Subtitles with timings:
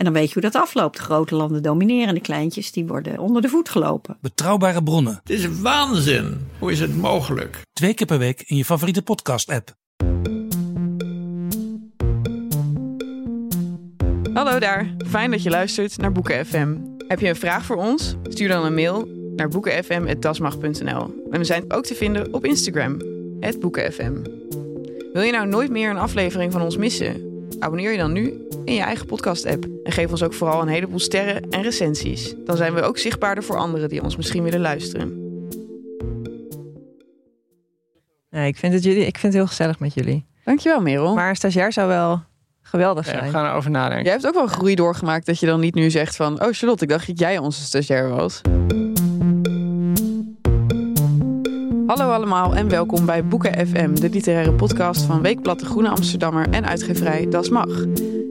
[0.00, 0.98] En dan weet je hoe dat afloopt.
[0.98, 4.16] Grote landen domineren, de kleintjes die worden onder de voet gelopen.
[4.20, 5.20] Betrouwbare bronnen.
[5.22, 6.48] Het is waanzin.
[6.58, 7.60] Hoe is het mogelijk?
[7.72, 9.74] Twee keer per week in je favoriete podcast-app.
[14.32, 16.76] Hallo daar, fijn dat je luistert naar Boeken FM.
[17.08, 18.14] Heb je een vraag voor ons?
[18.22, 21.26] Stuur dan een mail naar boekenfm.dasmag.nl.
[21.30, 22.96] En we zijn ook te vinden op Instagram,
[23.60, 24.22] boekenfm.
[25.12, 27.29] Wil je nou nooit meer een aflevering van ons missen?
[27.60, 29.66] Abonneer je dan nu in je eigen podcast-app.
[29.84, 32.34] En geef ons ook vooral een heleboel sterren en recensies.
[32.44, 35.28] Dan zijn we ook zichtbaarder voor anderen die ons misschien willen luisteren.
[38.30, 40.26] Nee, ik vind het, jullie, ik vind het heel gezellig met jullie.
[40.44, 41.14] Dankjewel, Merel.
[41.14, 42.22] Maar een stagiair zou wel
[42.62, 43.24] geweldig Ja, zijn.
[43.24, 44.04] we gaan erover nadenken.
[44.04, 46.42] Jij hebt ook wel groei doorgemaakt dat je dan niet nu zegt van...
[46.42, 48.40] Oh Charlotte, ik dacht dat jij onze stagiair was.
[51.90, 56.48] Hallo allemaal en welkom bij Boeken FM, de literaire podcast van Weekblad De Groene Amsterdammer
[56.50, 57.84] en uitgeverij Das Mag.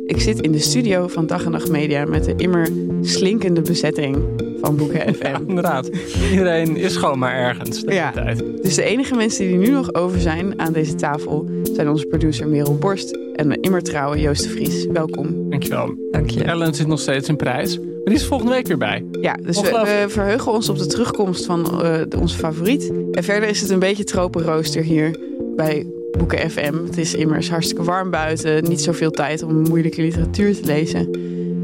[0.06, 2.68] Ik zit in de studio van Dag en Nacht Media met de immer
[3.02, 4.18] slinkende bezetting
[4.62, 5.28] van Boeken FM.
[5.28, 5.90] Ja, inderdaad.
[6.32, 8.12] Iedereen is gewoon maar ergens de Ja.
[8.14, 8.64] hele tijd.
[8.64, 12.06] Dus de enige mensen die er nu nog over zijn aan deze tafel zijn onze
[12.06, 14.86] producer Merel Borst en de immer trouwe Joost de Vries.
[14.86, 15.50] Welkom.
[15.50, 15.96] Dankjewel.
[16.12, 16.44] Dank je.
[16.44, 17.80] Ellen zit nog steeds in prijs.
[18.10, 19.06] Maar die is volgende week weer bij.
[19.22, 22.92] Ja, dus we, verheugen ons op de terugkomst van eh, de- onze favoriet.
[23.12, 25.20] En verder is het een beetje tropenrooster hier
[25.56, 26.74] bij Boeken FM.
[26.86, 28.64] Het is immers hartstikke warm buiten.
[28.64, 31.12] Niet zoveel tijd om moeilijke literatuur te lezen.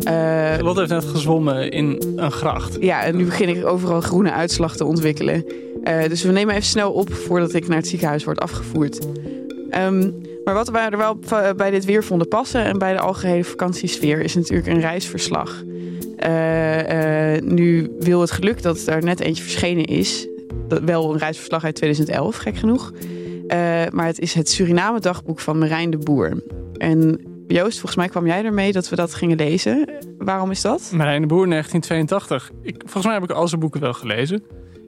[0.03, 2.77] Eh, Lotte heeft net gezwommen in een gracht.
[2.79, 5.45] ja, en nu begin ik overal groene uitslag te ontwikkelen.
[5.83, 8.99] Eh, dus we nemen even snel op voordat ik naar het ziekenhuis word afgevoerd.
[9.69, 10.11] Ehm,
[10.43, 11.19] maar wat we er wel
[11.55, 15.63] bij dit weer vonden passen en bij de algehele vakantiesfeer is natuurlijk een reisverslag.
[16.17, 20.27] Eh, eh, nu wil het geluk dat er net eentje verschenen is.
[20.67, 22.91] Dat, wel een reisverslag uit 2011, gek genoeg.
[23.47, 23.57] Eh,
[23.91, 26.43] maar het is het Suriname dagboek van Marijn de Boer.
[26.77, 29.89] En Joost, volgens mij kwam jij ermee dat we dat gingen lezen.
[30.17, 30.91] Waarom is dat?
[30.93, 32.51] Marijn de Boer 1982.
[32.61, 34.43] Ik, volgens mij heb ik al zijn boeken wel gelezen.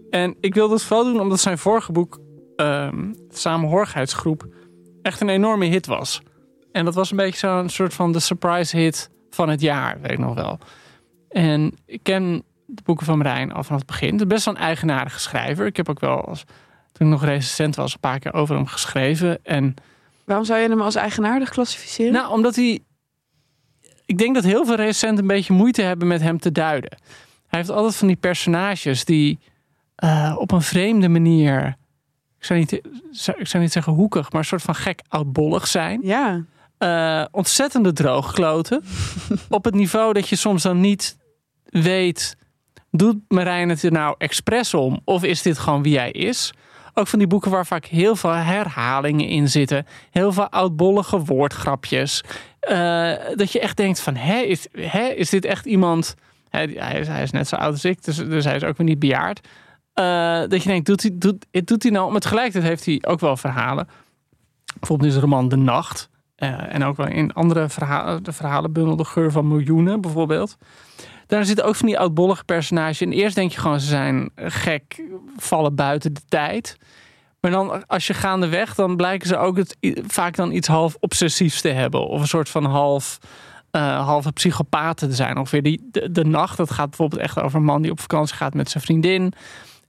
[0.09, 2.19] En ik wilde het vooral doen omdat zijn vorige boek,
[2.55, 4.47] ehm Samenhorigheidsgroep,
[5.01, 6.21] echt een enorme hit was.
[6.71, 10.11] En dat was een beetje zo'n soort van de surprise hit van het jaar, weet
[10.11, 10.59] ik nog wel.
[11.29, 14.11] En ik ken de boeken van Marijn al vanaf het begin.
[14.11, 15.65] Het is best wel een eigenaardige schrijver.
[15.65, 16.43] Ik heb ook wel, als,
[16.91, 19.45] toen ik nog recensent was, een paar keer over hem geschreven.
[19.45, 19.73] En
[20.25, 22.11] Waarom zou je hem als eigenaardig klassificeren?
[22.13, 22.79] nou, omdat hij.
[24.05, 26.97] Ik denk dat heel veel recensenten een beetje moeite hebben met hem te duiden.
[27.47, 29.39] Hij heeft altijd van die personages die
[29.95, 31.75] eh, op een vreemde manier.
[32.39, 32.71] Ik zou, niet,
[33.37, 35.99] ik zou niet zeggen hoekig, maar een soort van gek oudbollig zijn.
[36.03, 36.43] ja.
[36.77, 38.83] Eh, ontzettende droogkloten.
[39.49, 41.17] op het niveau dat je soms dan niet
[41.65, 42.35] weet.
[42.91, 45.01] Doet Marijn het er nou expres om?
[45.03, 46.53] Of is dit gewoon wie hij is?
[46.93, 49.85] Ook van die boeken waar vaak heel veel herhalingen in zitten.
[50.11, 52.23] Heel veel oudbollige woordgrapjes.
[52.59, 56.15] Eh, dat je echt denkt van, hè, is, hè, is dit echt iemand...
[56.49, 58.77] Hè, hij, is, hij is net zo oud als ik, dus, dus hij is ook
[58.77, 59.47] weer niet bejaard.
[59.93, 62.11] Eh, dat je denkt, doet hij, doet, doet hij nou...
[62.11, 63.87] Maar tegelijkertijd heeft hij ook wel verhalen.
[64.79, 66.09] Bijvoorbeeld in zijn roman De Nacht.
[66.37, 68.23] Eh, en ook wel in andere verhalen.
[68.23, 70.57] De verhalenbundel De Geur van Miljoenen bijvoorbeeld.
[71.27, 73.01] Daar zitten ook van die oudbollige personages.
[73.01, 75.01] En eerst denk je gewoon, ze zijn gek,
[75.37, 76.77] vallen buiten de tijd.
[77.39, 79.77] Maar dan, als je gaandeweg, dan blijken ze ook het,
[80.07, 82.07] vaak dan iets half obsessiefs te hebben.
[82.07, 83.17] Of een soort van half,
[83.71, 85.37] eh halve psychopaten te zijn.
[85.37, 88.53] Ongeveer die, de, nacht, dat gaat bijvoorbeeld echt over een man die op vakantie gaat
[88.53, 89.33] met zijn vriendin.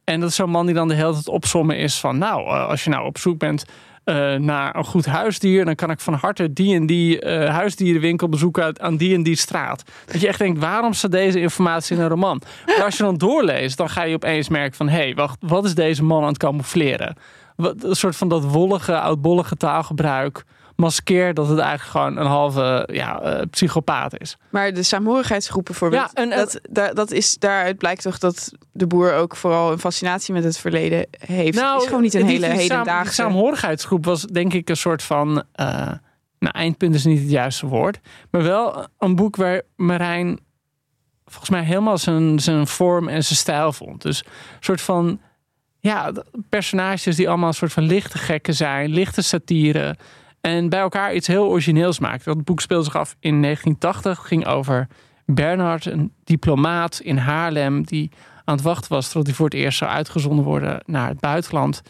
[0.04, 2.18] En dat is zo'n man die dan de hele tijd opsommen is van...
[2.18, 3.64] nou, eh, als je nou op zoek bent
[4.08, 5.64] eh, naar een goed huisdier...
[5.64, 9.36] dan kan ik van harte die en die eh, huisdierenwinkel bezoeken aan die en die
[9.36, 9.82] straat.
[10.06, 12.42] Dat je echt denkt, waarom staat deze informatie in een roman?
[12.66, 14.88] Maar als je dan doorleest, dan ga je opeens merken van...
[14.88, 17.16] hé, hey, wacht, wat is deze man aan het camoufleren?
[17.56, 20.44] Wat, een soort van dat wollige, oudbollige taalgebruik...
[20.80, 24.36] maskeert dat het eigenlijk gewoon een halve ja, eh, psychopaat is.
[24.50, 28.86] Maar de saamhorigheidsgroepen bijvoorbeeld, Ja, en- en- dat, dat is, daaruit blijkt toch dat de
[28.86, 31.60] boer ook vooral een fascinatie met het verleden heeft.
[31.60, 33.04] het is gewoon niet een die- hele die hedendaagse...
[33.04, 35.42] Die saamhorigheidsgroep was denk ik een soort van...
[35.52, 35.66] eh,
[36.38, 37.98] nou, eindpunt is niet het juiste woord.
[38.30, 40.38] Maar wel een boek waar Marijn
[41.26, 44.02] volgens mij helemaal zijn, zijn vorm en zijn stijl vond.
[44.02, 44.30] Dus een
[44.60, 45.20] soort van...
[45.80, 46.12] Ja,
[46.48, 48.90] personages die allemaal een soort van lichte gekken zijn.
[48.90, 49.96] Lichte satire.
[50.40, 52.34] En bij elkaar iets heel origineels maakten.
[52.34, 54.26] Dat boek speelde zich af in 1980.
[54.26, 54.86] ging over
[55.26, 57.84] Bernhard, een diplomaat in Haarlem...
[57.84, 58.10] die
[58.44, 61.82] aan het wachten was tot hij voor het eerst zou uitgezonden worden naar het buitenland.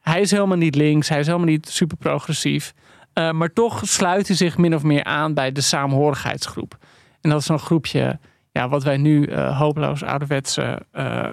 [0.00, 2.74] hij is helemaal niet links, hij is helemaal niet super progressief.
[3.14, 6.78] Uh, maar toch sluit hij zich min of meer aan bij de saamhorigheidsgroep.
[7.20, 8.18] En dat is zo'n groepje,
[8.52, 11.28] ja, wat wij nu uh, hopeloos ouderwetse uh,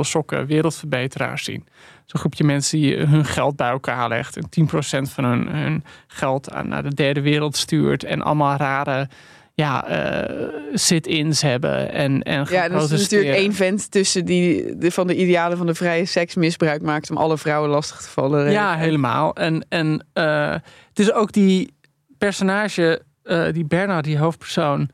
[0.00, 1.66] sokken wereldverbeteraars zien.
[2.10, 4.68] Zo'n groepje mensen die hun geld bij elkaar legt en
[5.08, 9.08] 10% van hun, hun geld aan, naar de derde wereld stuurt en allemaal rare
[9.54, 14.90] ja, uh, sit-ins hebben en, en Ja, dat is natuurlijk één vent tussen die de,
[14.90, 18.50] van de idealen van de vrije seks misbruik maakt om alle vrouwen lastig te vallen.
[18.50, 19.34] Ja, helemaal.
[19.34, 20.50] En, en uh,
[20.88, 21.74] het is ook die
[22.18, 24.88] personage, uh, die Bernard, die hoofdpersoon,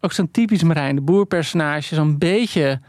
[0.00, 2.80] ook zo'n typisch Marijn de Boer personage, zo'n beetje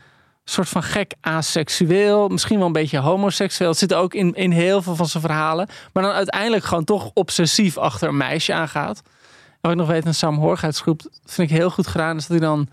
[0.52, 3.70] soort van gek asexueel, misschien wel een beetje homoseksueel.
[3.70, 7.12] Het zit ook in, in heel veel van zijn verhalen, maar dan uiteindelijk gewoon toch
[7.14, 9.02] obsessief achter een meisje aangaat
[9.62, 12.18] wat ik nog weet, een saamhorigheidsgroep vind ik heel goed gedaan.
[12.18, 12.68] Is dat hij dan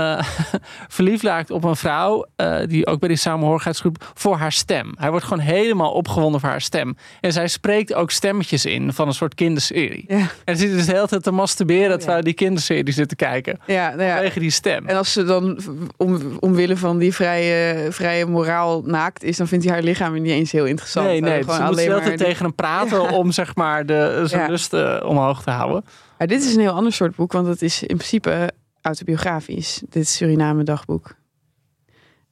[0.00, 0.22] uh,
[0.88, 4.94] verliefd raakt op een vrouw, uh, die ook bij die samenhorigheidsgroep, voor haar stem.
[4.98, 6.96] Hij wordt gewoon helemaal opgewonden voor haar stem.
[7.20, 10.04] En zij spreekt ook stemmetjes in van een soort kinderserie.
[10.08, 10.26] Ja.
[10.44, 13.16] En ze zit dus de hele tijd te masturberen oh, terwijl die kinderserie zit te
[13.16, 13.58] kijken.
[13.66, 14.14] Ja, nou ja.
[14.14, 14.86] Vanwege die stem.
[14.86, 15.58] En als ze dan
[15.96, 20.32] om, omwille van die vrije, vrije moraal naakt is, dan vindt hij haar lichaam niet
[20.32, 21.06] eens heel interessant.
[21.06, 21.44] Nee, nee.
[21.44, 24.96] Dus ze moet alleen maar tegen hem praten om zeg maar de, zijn lust uh,
[25.04, 25.84] omhoog te houden.
[26.18, 28.50] Ja, dit is een heel ander soort boek, want het is in principe
[28.82, 29.82] autobiografisch.
[29.88, 31.18] Dit is Suriname dagboek.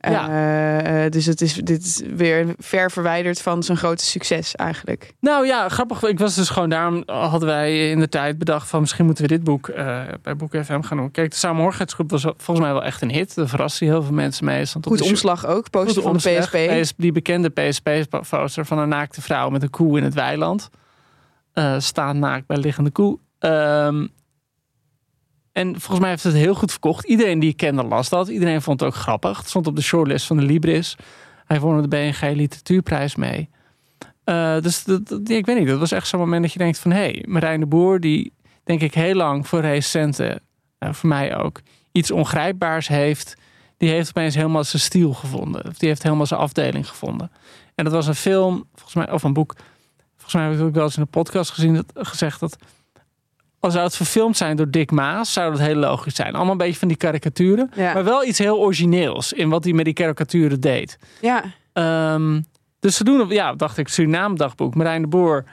[0.00, 1.04] Ja.
[1.04, 5.14] Uh, dus het is, dit is weer ver verwijderd van zijn grote succes eigenlijk.
[5.20, 6.02] Nou ja, grappig.
[6.02, 9.30] Ik was dus gewoon daarom hadden wij in de tijd bedacht van misschien moeten we
[9.30, 11.10] dit boek uh, bij Boek FM gaan doen.
[11.10, 13.34] Kijk, de Samenhorigheidsgroep was volgens mij wel echt een hit.
[13.34, 14.64] Daar verraste heel veel mensen mee.
[14.64, 16.38] Stond Goed omslag ook, poster van de
[16.78, 16.94] PSP.
[16.96, 20.70] Die bekende PSP-poster van een naakte vrouw met een koe in het weiland.
[21.54, 23.18] Uh, staan naakt bij liggende koe.
[23.38, 24.10] Um,
[25.58, 27.04] en volgens mij heeft het heel goed verkocht.
[27.04, 28.28] Iedereen die ik kende las dat.
[28.28, 29.38] Iedereen vond het ook grappig.
[29.38, 30.96] Het stond op de shortlist van de Libris.
[31.44, 33.48] Hij won de BNG Literatuurprijs mee.
[34.24, 36.78] Uh, dus dat, dat, ik weet niet, dat was echt zo'n moment dat je denkt
[36.78, 36.90] van...
[36.90, 38.32] hé, hey, Marijn de Boer, die
[38.64, 40.40] denk ik heel lang voor recenten...
[40.78, 41.60] Uh, voor mij ook,
[41.92, 43.34] iets ongrijpbaars heeft...
[43.76, 45.66] die heeft opeens helemaal zijn stiel gevonden.
[45.66, 47.30] Of die heeft helemaal zijn afdeling gevonden.
[47.74, 49.54] En dat was een film, volgens mij, of een boek...
[50.16, 52.56] Volgens mij heb ik ook wel eens in een podcast gezien, dat, gezegd dat
[53.60, 56.34] als zou het verfilmd zijn door Dick Maas, zou dat heel logisch zijn.
[56.34, 57.70] Allemaal een beetje van die karikaturen.
[57.76, 60.98] Maar wel iets heel origineels in wat hij met die karikaturen deed.
[61.20, 61.44] Ja.
[62.14, 62.44] Um,
[62.80, 64.74] dus ze doen, ja, dacht ik, Suriname dagboek.
[64.74, 65.44] Marijn de Boer,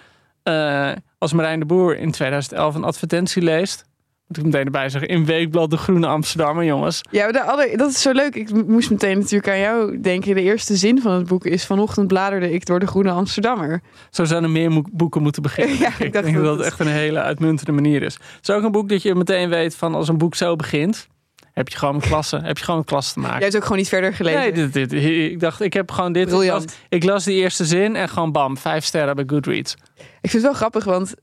[0.43, 3.85] uh, als Marijn de Boer in 2011 een advertentie leest
[4.27, 7.01] moet ik meteen erbij zeggen, in Weekblad de Groene Amsterdammer, jongens.
[7.11, 7.31] Ja,
[7.75, 8.35] dat is zo leuk.
[8.35, 10.35] Ik moest meteen natuurlijk aan jou denken.
[10.35, 11.65] De eerste zin van het boek is...
[11.65, 13.81] vanochtend bladerde ik door de Groene Amsterdammer.
[14.09, 15.77] Zo zouden meer boeken moeten beginnen.
[15.85, 18.13] ja, ik, denk dat dat het echt een hele uitmuntende manier is.
[18.13, 19.95] Het is ook een boek dat je meteen weet van...
[19.95, 21.07] als een boek zo begint...
[21.53, 23.35] Heb je gewoon een klasse, heb je gewoon een klas te maken.
[23.35, 24.39] Jij hebt ook gewoon niet verder gelezen.
[24.39, 24.93] Nee, dit, dit,
[25.31, 26.31] ik dacht, ik heb gewoon dit.
[26.31, 29.73] Ik las, ik las die eerste zin en gewoon bam, vijf sterren bij Goodreads.
[29.95, 31.13] Ik vind het wel grappig, want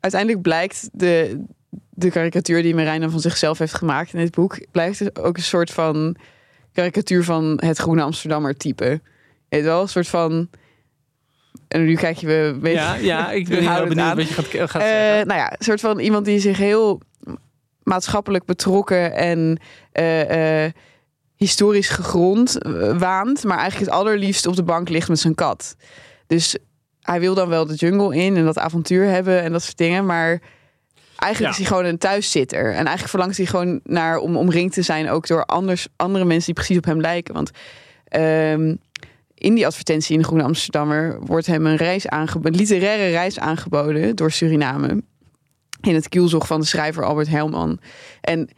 [0.00, 1.44] uiteindelijk blijkt de,
[2.00, 5.42] de karikatuur die Marijn van zichzelf heeft gemaakt in dit boek blijft dus ook een
[5.42, 6.16] soort van
[6.72, 9.00] karikatuur van het groene Amsterdammer type.
[9.48, 10.48] Het wel een soort van.
[11.68, 12.58] En nu kijk je we.
[12.60, 15.26] Weet ja, ja, ik ben heel benieuwd wat je gaat, gaat uh, zeggen.
[15.26, 17.00] Nou ja, een soort van iemand die zich heel
[17.82, 19.58] maatschappelijk betrokken en
[19.92, 20.70] uh, uh,
[21.36, 22.58] historisch gegrond
[22.98, 25.76] waant, maar eigenlijk het allerliefst op de bank ligt met zijn kat.
[26.26, 26.56] Dus
[27.00, 30.06] hij wil dan wel de jungle in en dat avontuur hebben en dat soort dingen,
[30.06, 30.40] maar
[31.20, 32.64] Eigenlijk is hij gewoon een thuiszitter.
[32.64, 36.44] En eigenlijk verlangt hij gewoon naar om omringd te zijn ook door anders, andere mensen
[36.44, 37.34] die precies op hem lijken.
[37.34, 37.50] Want
[38.16, 38.78] um,
[39.34, 43.38] in die advertentie in de Groene Amsterdammer wordt hem een, reis aangeboden, een literaire reis
[43.38, 45.02] aangeboden door Suriname.
[45.80, 47.80] In het kielzog van de schrijver Albert Helman.
[48.20, 48.48] En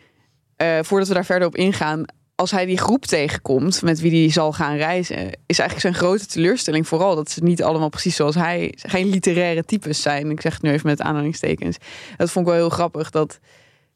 [0.63, 2.05] uh, voordat we daar verder op ingaan,
[2.43, 6.27] als hij die groep tegenkomt met wie hij zal gaan reizen, is eigenlijk zijn grote
[6.27, 10.31] teleurstelling vooral dat ze niet allemaal precies zoals hij, geen literaire types zijn.
[10.31, 11.77] Ik zeg het nu even met aanhalingstekens.
[12.17, 13.41] Dat vond ik wel heel grappig dat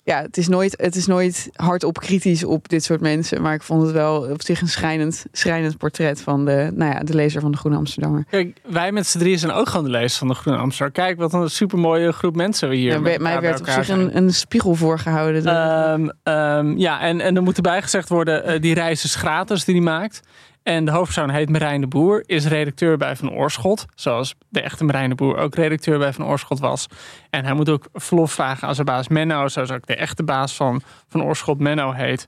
[0.06, 3.42] ja, het is nooit, het is nooit hardop kritisch op dit soort mensen.
[3.42, 7.00] Maar ik vond het wel op zich een schrijnend, schrijnend portret van de, nou ja,
[7.00, 8.24] de lezer van de Groene Amsterdammer.
[8.30, 11.14] Kijk, wij met z'n drieën zijn ook gewoon de lezer van de Groene Amsterdammer.
[11.14, 14.16] Kijk, wat een supermooie groep mensen we hier ja, bij, Mij werd op zich een,
[14.16, 15.56] een, spiegel voorgehouden.
[15.56, 19.64] Um, um, ja, en, en er moet erbij gezegd worden, uh, die reis is gratis
[19.64, 20.20] die hij maakt.
[20.66, 23.86] En de hoofdpersoon heet Marijn de Boer, is redacteur bij Van Oorschot.
[23.94, 26.86] Zoals de echte Marijn de Boer ook redacteur bij Van Oorschot was.
[27.30, 30.54] En hij moet ook verlof vragen aan zijn baas Menno, zoals ook de echte baas
[30.54, 32.26] van Van Oorschot Menno heet.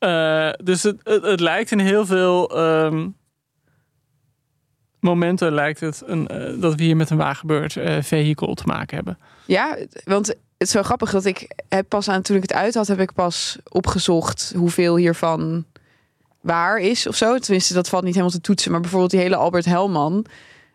[0.00, 3.16] Uh, dus het, het, lijkt in heel veel um,
[5.00, 8.96] momenten lijkt het een, uh, dat we hier met een waargebeurd uh, vehikel te maken
[8.96, 9.18] hebben.
[9.46, 12.74] Ja, want het is zo grappig dat ik heb pas aan toen ik het uit
[12.74, 15.64] had, heb ik pas opgezocht hoeveel hiervan
[16.42, 17.38] waar is of zo.
[17.38, 18.70] Tenminste, dat valt niet helemaal te toetsen.
[18.70, 20.26] Maar bijvoorbeeld die hele Albert Helman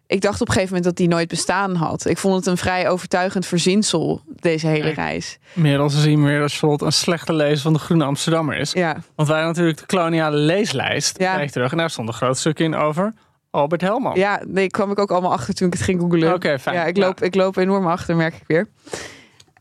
[0.07, 2.05] ik dacht op een gegeven moment dat die nooit bestaan had.
[2.05, 5.39] Ik vond het een vrij overtuigend verzinsel, deze hele reis.
[5.53, 8.71] Inmiddels zien we weer dat Charlotte een slechte lezer van de Groene Amsterdammer is.
[8.71, 11.19] Ja, Want wij natuurlijk de koloniale leeslijst.
[11.19, 11.45] Ja.
[11.45, 11.71] Terug.
[11.71, 13.13] En daar stond een groot stuk in over
[13.50, 14.15] Albert Helman.
[14.15, 16.33] ja nee, kwam ik ook allemaal achter toen ik het ging googlen.
[16.33, 16.75] Oké, fijn.
[16.75, 18.67] Ja, ik loop, ik loop enorm achter, merk ik weer.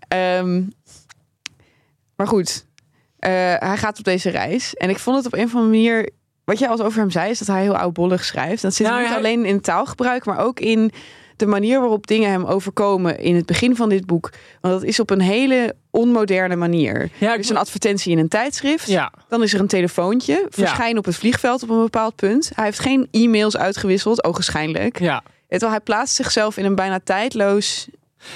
[0.08, 0.62] Ehm,
[2.16, 2.65] maar goed,
[3.32, 4.74] hij gaat op deze reis.
[4.74, 6.10] En ik vond het op een of andere manier...
[6.44, 8.62] Wat jij als over hem zei, is dat hij heel oudbollig schrijft.
[8.62, 10.90] Dat zit Nou, niet hij- alleen in het taalgebruik, maar ook in
[11.36, 14.30] de manier waarop dingen hem overkomen in het begin van dit boek.
[14.60, 17.10] Want dat is op een hele onmoderne manier.
[17.18, 18.86] Ja, Er ik- is een advertentie in een tijdschrift.
[18.86, 19.12] ja.
[19.28, 20.46] Dan is er een telefoontje.
[20.48, 22.50] Verschijn op het vliegveld op een bepaald punt.
[22.54, 24.98] Hij heeft geen e-mails uitgewisseld, ogenschijnlijk.
[24.98, 25.22] ja.
[25.48, 27.88] Terwijl hij plaatst zichzelf in een bijna tijdloos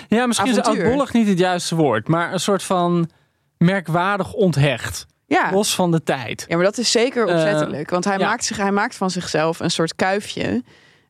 [0.08, 2.08] Ja, misschien is oudbollig niet het juiste woord.
[2.08, 3.10] Maar een soort van
[3.64, 5.06] merkwaardig onthecht.
[5.26, 5.52] Ja.
[5.52, 6.44] Los van de tijd.
[6.48, 7.90] ja, maar dat is zeker Eh, opzettelijk.
[7.90, 8.26] Want hij, ja.
[8.26, 10.62] maakt zich, hij maakt van zichzelf een soort kuifje.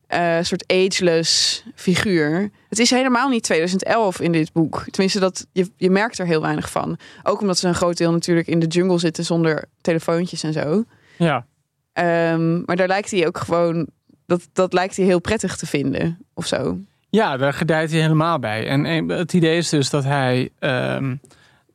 [0.07, 2.49] eh, een soort ageless figuur.
[2.69, 4.83] Het is helemaal niet 2011 in dit boek.
[4.89, 6.97] Tenminste, dat, je, je merkt er heel weinig van.
[7.23, 10.83] Ook omdat ze een groot deel natuurlijk in de jungle zitten zonder telefoontjes en zo.
[11.17, 11.45] Ja.
[11.93, 13.87] Ehm, maar daar lijkt hij ook gewoon...
[14.25, 16.77] Dat, dat lijkt hij heel prettig te vinden, of zo.
[17.09, 18.67] Ja, daar gedijt hij helemaal bij.
[18.67, 21.15] En eh, het idee is dus dat hij ehm,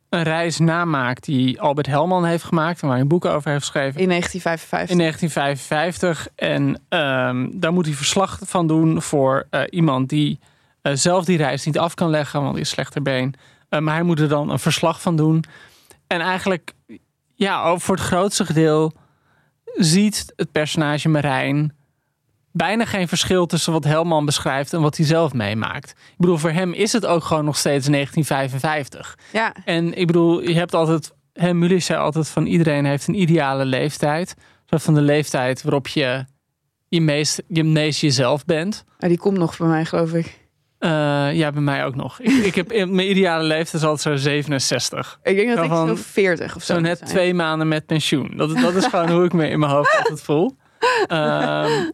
[0.09, 2.81] een reis namaakt die Albert Helman heeft gemaakt.
[2.81, 4.01] En waar hij een boek over heeft geschreven.
[4.01, 4.89] In 1955.
[4.89, 6.27] In 1955.
[6.35, 10.39] En ehm, daar moet hij verslag van doen voor eh, iemand die
[10.81, 13.33] eh, zelf die reis niet af kan leggen, want die is slechter been.
[13.69, 15.43] Eh, maar hij moet er dan een verslag van doen.
[16.07, 16.73] En eigenlijk,
[17.35, 18.93] ja, voor het grootste gedeel
[19.75, 21.76] ziet het personage Marijn
[22.57, 25.89] bijna geen verschil tussen wat Helman beschrijft en wat hij zelf meemaakt.
[25.89, 29.17] Ik bedoel, voor hem is het ook gewoon nog steeds 1955.
[29.31, 31.15] Ja, En ik bedoel, je hebt altijd.
[31.33, 34.35] Hem Mulisch zei altijd van iedereen heeft een ideale leeftijd.
[34.65, 36.25] Zo van de leeftijd waarop je
[36.89, 38.83] je meest, je meest jezelf bent.
[38.99, 40.45] maar die komt nog bij mij, geloof ik.
[40.79, 40.89] Eh,
[41.33, 42.19] ja, bij mij ook nog.
[42.19, 45.19] Ik, ik heb mijn ideale leeftijd is altijd zo 67.
[45.23, 48.33] Ik denk dat ik zo 40 of zo Zo net twee maanden met pensioen.
[48.35, 50.55] Dat, dat is gewoon hoe ik me in mijn hoofd altijd voel.
[51.07, 51.89] Ehm,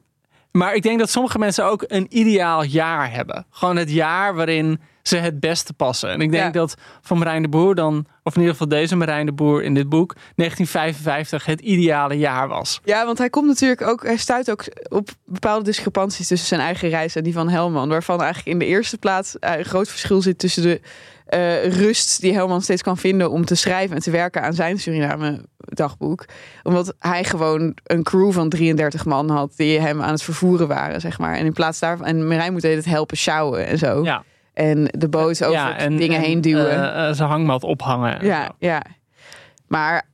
[0.54, 3.46] maar ik denk dat sommige mensen ook een ideaal jaar hebben.
[3.50, 6.10] Gewoon het jaar waarin ze het beste passen.
[6.10, 6.50] En ik denk Ja.
[6.52, 9.74] dat van Marijn de Boer dan, of in ieder geval deze Marijn de Boer in
[9.74, 12.80] dit boek, 1955 het ideale jaar was.
[12.84, 16.90] Ja, want hij komt natuurlijk ook, hij stuit ook op bepaalde discrepanties tussen zijn eigen
[16.90, 17.90] reis en die van Helman.
[17.90, 20.82] Waarvan eigenlijk in de eerste plaats eh, een groot verschil zit tussen de
[21.26, 24.80] eh, rust die Helman steeds kan vinden om te schrijven en te werken aan zijn
[24.80, 26.26] Suriname-dagboek.
[26.64, 31.02] Omdat hij gewoon een crew van 33 man had die hem aan het vervoeren waren,
[31.02, 31.36] zeg maar.
[31.36, 34.04] En in plaats daarvan, en Marijn moet het helpen sjouwen en zo.
[34.04, 36.70] Ja, En de boot over ja en, dingen en, heen duwen.
[36.94, 38.20] eh, eh, zijn hangmat ophangen.
[38.20, 38.52] en Ja, zo.
[38.60, 38.84] ja.
[39.68, 40.08] Maar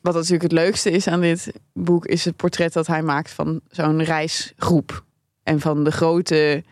[0.00, 3.60] wat natuurlijk het leukste is aan dit boek, is het portret dat hij maakt van
[3.70, 5.04] zo'n reisgroep.
[5.42, 6.64] En van de grote,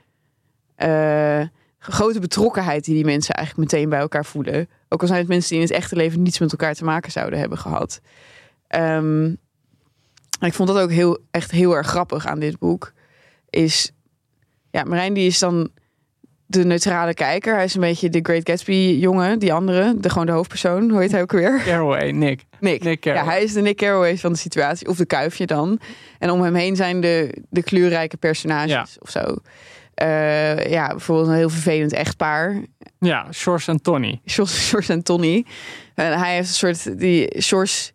[0.75, 1.42] eh,
[1.78, 4.68] grote betrokkenheid die die mensen eigenlijk meteen bij elkaar voelen.
[4.88, 7.12] Ook al zijn het mensen die in het echte leven niets met elkaar te maken
[7.12, 8.00] zouden hebben gehad.
[8.66, 9.25] Ehm,
[10.40, 12.92] ik vond dat ook heel, echt heel erg grappig aan dit boek.
[13.50, 13.92] Is,
[14.70, 15.70] ja, Marijn die is dan
[16.50, 17.54] de neutrale kijker.
[17.54, 20.90] Hij is een beetje de Great Gatsby jongen, die andere, de gewoon de hoofdpersoon.
[20.90, 21.62] Hoe heet hij ook weer?
[21.64, 22.40] Carraway, Nick.
[22.61, 22.83] Nick.
[22.83, 25.80] Nick ja, hij is de Nick Carraway van de situatie, of de kuifje dan.
[26.19, 28.87] En om hem heen zijn de, de kleurrijke personages Ja.
[28.99, 29.37] of zo.
[29.95, 32.62] Eh, ja, bijvoorbeeld een heel vervelend echtpaar.
[32.99, 34.21] Ja, Shores en Tony.
[34.26, 35.45] Sjors en Tony.
[35.95, 36.99] En hij heeft een soort...
[36.99, 37.92] Die Sjors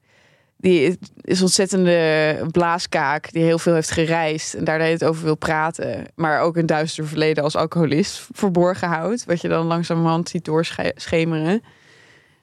[0.58, 6.06] die is ontzettende blaaskaak die heel veel heeft gereisd en daar tijd over wil praten.
[6.16, 9.26] Maar ook een duister verleden als alcoholist verborgen houdt.
[9.26, 11.62] Wat je dan langzamerhand ziet doorschemeren.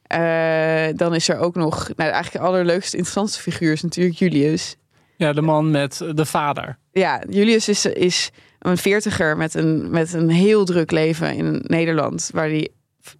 [0.02, 1.88] Eh, dan is er ook nog...
[1.96, 4.76] Nou, eigenlijk de allerleukste, interessantste figuur is natuurlijk Julius.
[5.16, 6.78] Ja, de man met de vader.
[6.92, 12.30] Ja, Julius is, is een veertiger met een, met een heel druk leven in Nederland.
[12.32, 12.68] Waar hij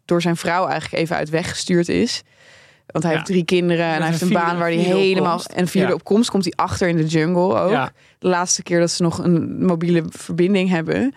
[0.04, 2.22] door zijn vrouw eigenlijk even uit weggestuurd is.
[2.92, 3.18] Want hij Ja.
[3.18, 5.32] heeft drie kinderen en hij heeft een baan waar hij helemaal...
[5.36, 5.52] opkomst.
[5.58, 5.94] En vierde Ja.
[5.94, 7.70] opkomst komt hij achter in de jungle ook.
[7.70, 7.92] Ja.
[8.18, 11.14] De laatste keer dat ze nog een mobiele verbinding hebben.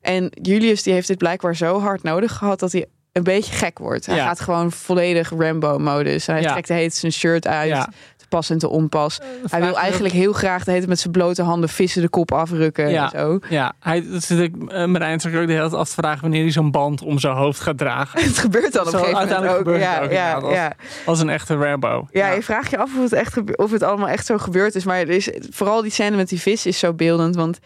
[0.00, 3.78] En Julius die heeft dit blijkbaar zo hard nodig gehad dat hij een beetje gek
[3.78, 4.06] wordt.
[4.06, 6.26] Hij gaat gewoon volledig Rambo-modus.
[6.26, 7.86] Hij trekt de hele tijd zijn shirt uit,
[8.34, 9.18] pas en te onpas.
[9.18, 12.32] Hij vraag wil eigenlijk heel graag de hele met zijn blote handen vissen de kop
[12.32, 13.12] afrukken Ja.
[13.12, 13.38] en zo.
[13.48, 16.20] Ja, hij, dat zit ik, uh, Marijn zit ook de hele tijd af te vragen
[16.20, 18.20] wanneer hij zo'n band om zijn hoofd gaat dragen.
[18.28, 19.56] Het gebeurt dan op een gegeven moment ook.
[19.56, 20.72] gebeurt Ja, ook ja, inderdaad, ja.
[21.06, 22.06] Als een echte Rambo.
[22.12, 24.84] ja, je vraagt je af of het, echt of het allemaal echt zo gebeurd is.
[24.84, 27.36] Maar er is, vooral die scène met die vis is zo beeldend.
[27.36, 27.58] Want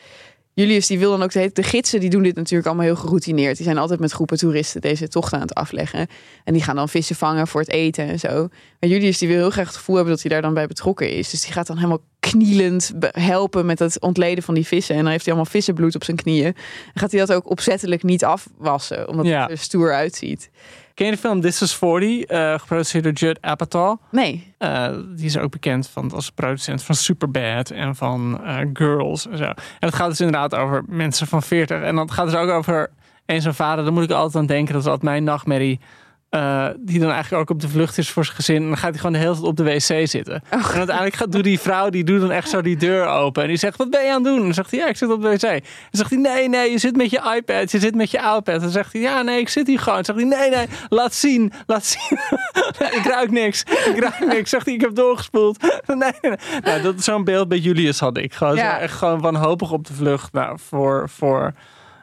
[0.58, 3.56] Julius die wil dan ook de, de gidsen die doen dit natuurlijk allemaal heel geroutineerd.
[3.56, 6.06] Die zijn altijd met groepen toeristen deze tocht aan het afleggen.
[6.44, 8.48] En die gaan dan vissen vangen voor het eten en zo.
[8.80, 11.10] Maar Julius die wil heel graag het gevoel hebben dat hij daar dan bij betrokken
[11.10, 11.30] is.
[11.30, 14.94] Dus die gaat dan helemaal knielend helpen met het ontleden van die vissen.
[14.94, 16.46] En dan heeft hij allemaal vissenbloed op zijn knieën.
[16.46, 16.54] En
[16.94, 19.40] gaat hij dat ook opzettelijk niet afwassen, omdat Ja.
[19.42, 20.50] het er stoer uitziet.
[20.98, 24.00] Ken je de film This is 40, eh, geproduceerd door Judd Apatow?
[24.10, 24.54] Nee.
[24.58, 29.36] Eh, die is ook bekend van, als producent van Superbad en van eh, Girls en
[29.36, 29.44] zo.
[29.44, 31.82] En het gaat dus inderdaad over mensen van 40.
[31.82, 32.90] En dan gaat het dus ook over
[33.26, 33.84] een zo'n vader.
[33.84, 34.72] Daar moet ik altijd aan denken.
[34.72, 35.80] Dat is altijd mijn nachtmerrie.
[36.30, 38.62] Eh, die dan eigenlijk ook op de vlucht is voor zijn gezin.
[38.62, 40.42] En dan gaat hij gewoon de hele tijd op de wc zitten.
[40.48, 43.42] En uiteindelijk gaat, doet die vrouw, die doet dan echt zo die deur open.
[43.42, 44.36] En die zegt, wat ben je aan het doen?
[44.36, 45.42] En dan zegt hij, ja, ik zit op de wc.
[45.42, 47.70] En dan zegt hij, nee, nee, je zit met je iPad.
[47.70, 48.46] Je zit met je iPad.
[48.48, 49.98] En dan zegt hij, ja, nee, ik zit hier gewoon.
[49.98, 51.52] En dan zegt hij, nee, nee, laat zien.
[51.66, 52.18] Laat zien.
[52.98, 53.62] ik ruik niks.
[53.62, 54.50] Ik ruik niks.
[54.50, 55.62] Zegt hij, ik heb doorgespoeld.
[55.86, 56.60] nee, nee, nee.
[56.62, 58.32] Nou, dat, zo'n beeld bij Julius had ik.
[58.34, 58.74] Gewoon, Ja.
[58.74, 60.32] zo echt gewoon wanhopig op de vlucht.
[60.32, 61.08] Nou, voor...
[61.08, 61.54] voor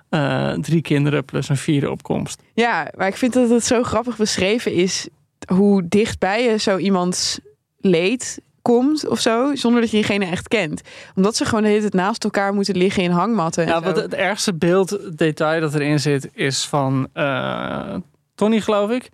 [0.10, 2.42] eh, drie kinderen plus een vierde opkomst.
[2.54, 5.08] Ja, maar ik vind dat het zo grappig beschreven is
[5.48, 7.40] hoe dichtbij je zo iemands
[7.78, 10.82] leed komt of zo, zonder dat je diegene echt kent.
[11.16, 13.64] Omdat ze gewoon de hele tijd naast elkaar moeten liggen in hangmatten.
[13.64, 17.96] en Ja, wat het ergste beeld, detail dat erin zit, is van eh,
[18.36, 19.10] Tony, geloof ik.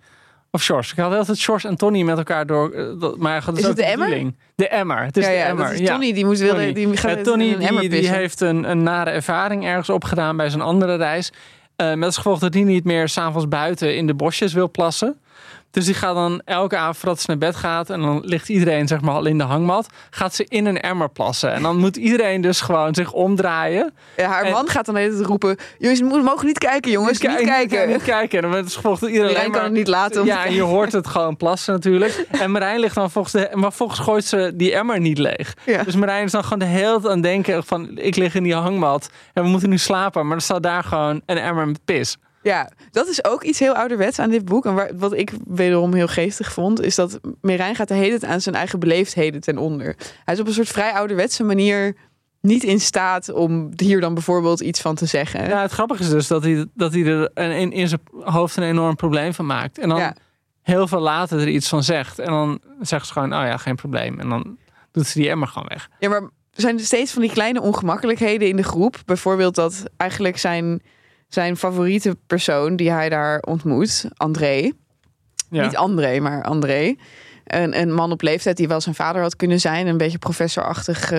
[0.54, 0.92] Of Sjors.
[0.92, 2.70] Ik had altijd Sjors en Tony met elkaar door.
[2.70, 4.06] eh, dat- Maar dat is, het de de emmer?
[4.08, 4.36] bedoeling.
[4.54, 5.04] De emmer.
[5.04, 5.64] Het is ja, de ja, emmer.
[5.64, 5.86] dat is ja.
[5.92, 6.72] Tony, die moet willen, Tony.
[6.72, 10.62] die gaat in Tony een die, heeft een, een nare ervaring ergens opgedaan bij zijn
[10.62, 11.32] andere reis.
[11.76, 15.20] Eh, met als gevolg dat hij niet meer s'avonds buiten in de bosjes wil plassen.
[15.72, 17.90] Dus die gaat dan elke avond voordat ze naar bed gaat...
[17.90, 19.86] en dan ligt iedereen zeg maar al in de hangmat...
[20.10, 21.52] gaat ze in een emmer plassen.
[21.52, 23.94] En dan moet iedereen dus gewoon zich omdraaien.
[24.16, 27.20] Ja, haar en- man gaat dan hele tijd roepen, jongens, we mogen niet kijken, jongens,
[27.20, 27.88] niet, Kijk- kijken.
[27.88, 28.36] Niet kijken.
[28.36, 30.44] En dan met als gevolg dat iedereen Marijn alleen kan maar- het niet laten Ja,
[30.46, 32.26] en je hoort het gewoon plassen natuurlijk.
[32.30, 33.50] En Marijn ligt dan volgens de...
[33.54, 35.54] Maar volgens gooit ze die emmer niet leeg.
[35.66, 35.82] Ja.
[35.82, 37.98] Dus Marijn is dan gewoon de hele tijd aan het denken van...
[37.98, 40.26] Ik lig in die hangmat en we moeten nu slapen.
[40.26, 42.16] Maar er staat daar gewoon een emmer met pis.
[42.42, 44.66] Ja, dat is ook iets heel ouderwets aan dit boek.
[44.66, 48.32] En waar, wat ik wederom heel geestig vond, is dat Merijn gaat de hele tijd
[48.32, 49.96] aan zijn eigen beleefdheden ten onder.
[50.24, 51.96] Hij is op een soort vrij ouderwetse manier
[52.40, 55.48] niet in staat om hier dan bijvoorbeeld iets van te zeggen.
[55.48, 58.62] Ja, het grappige is dus dat hij, dat hij er in, in zijn hoofd een
[58.62, 59.78] enorm probleem van maakt.
[59.78, 60.16] En dan Ja.
[60.62, 62.18] heel veel later er iets van zegt.
[62.18, 64.20] En dan zegt ze gewoon, oh ja, geen probleem.
[64.20, 64.56] En dan
[64.92, 65.88] doet ze die emmer gewoon weg.
[65.98, 68.96] Ja, maar er zijn er steeds van die kleine ongemakkelijkheden in de groep.
[69.06, 70.82] Bijvoorbeeld dat eigenlijk zijn,
[71.34, 74.72] zijn favoriete persoon die hij daar ontmoet, André.
[75.50, 75.64] Ja.
[75.64, 76.94] Niet André, maar André.
[77.44, 79.86] Een, een man op leeftijd die wel zijn vader had kunnen zijn.
[79.86, 81.12] Een beetje professorachtig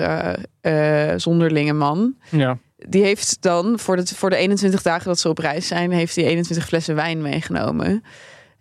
[0.62, 2.16] eh, zonderlinge man.
[2.30, 2.58] ja.
[2.88, 6.16] Die heeft dan voor de, voor de 21 dagen dat ze op reis zijn, heeft
[6.16, 8.04] hij 21 flessen wijn meegenomen.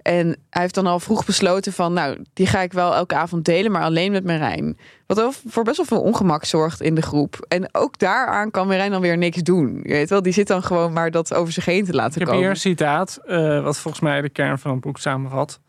[0.03, 3.45] En hij heeft dan al vroeg besloten van, nou, die ga ik wel elke avond
[3.45, 4.79] delen, maar alleen met Merijn.
[5.07, 7.45] Wat voor best wel veel ongemak zorgt in de groep.
[7.49, 9.81] En ook daaraan kan Merijn dan weer niks doen.
[9.83, 12.19] Je weet wel, die zit dan gewoon maar dat over zich heen te laten Ik
[12.19, 12.43] heb komen.
[12.43, 15.61] hier een citaat, eh, wat volgens mij de kern van het boek samenvat.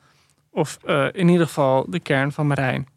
[0.52, 2.88] Of eh, in ieder geval de kern van Marijn.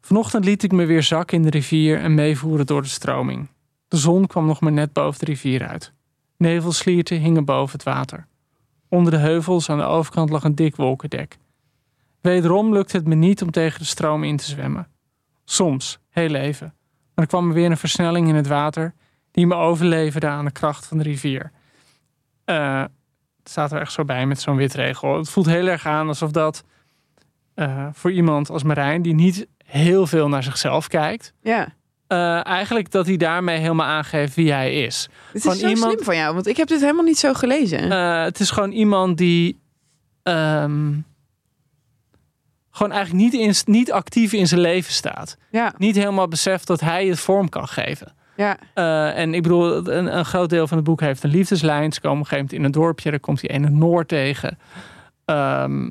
[0.00, 3.48] Vanochtend liet ik me weer zakken in de rivier en meevoeren door de stroming.
[3.88, 5.92] De zon kwam nog maar net boven de rivier uit.
[6.36, 8.26] Nevelslierten hingen boven het water.
[8.94, 11.36] Onder de heuvels aan de overkant lag een dik wolkendek.
[12.20, 14.88] Wederom lukte het me niet om tegen de stroom in te zwemmen.
[15.44, 16.74] Soms, heel even.
[17.14, 18.94] Maar er kwam er weer een versnelling in het water
[19.30, 21.52] die me overleverde aan de kracht van de rivier.
[22.44, 22.80] Eh,
[23.38, 25.16] het staat er echt zo bij met zo'n witregel.
[25.16, 26.64] Het voelt heel erg aan alsof dat
[27.54, 31.74] eh, voor iemand als Marijn, die niet heel veel naar zichzelf kijkt, Ja,
[32.06, 35.08] eh, eigenlijk dat hij daarmee helemaal aangeeft wie hij is.
[35.32, 37.32] het Van is zo iemand- slim van jou, want ik heb dit helemaal niet zo
[37.34, 37.90] gelezen.
[37.92, 39.60] Eh, het is gewoon iemand die
[40.22, 40.92] ehm,
[42.70, 43.32] gewoon eigenlijk niet,
[43.66, 45.36] in, niet actief in zijn leven staat.
[45.50, 48.12] ja, Niet helemaal beseft dat hij het vorm kan geven.
[48.36, 48.56] ja.
[48.74, 51.92] Eh, en ik bedoel, een, een groot deel van het boek heeft een liefdeslijn.
[51.92, 54.58] Ze komen op een gegeven moment in een dorpje, daar komt hij ene Noor tegen.
[55.24, 55.90] Ehm,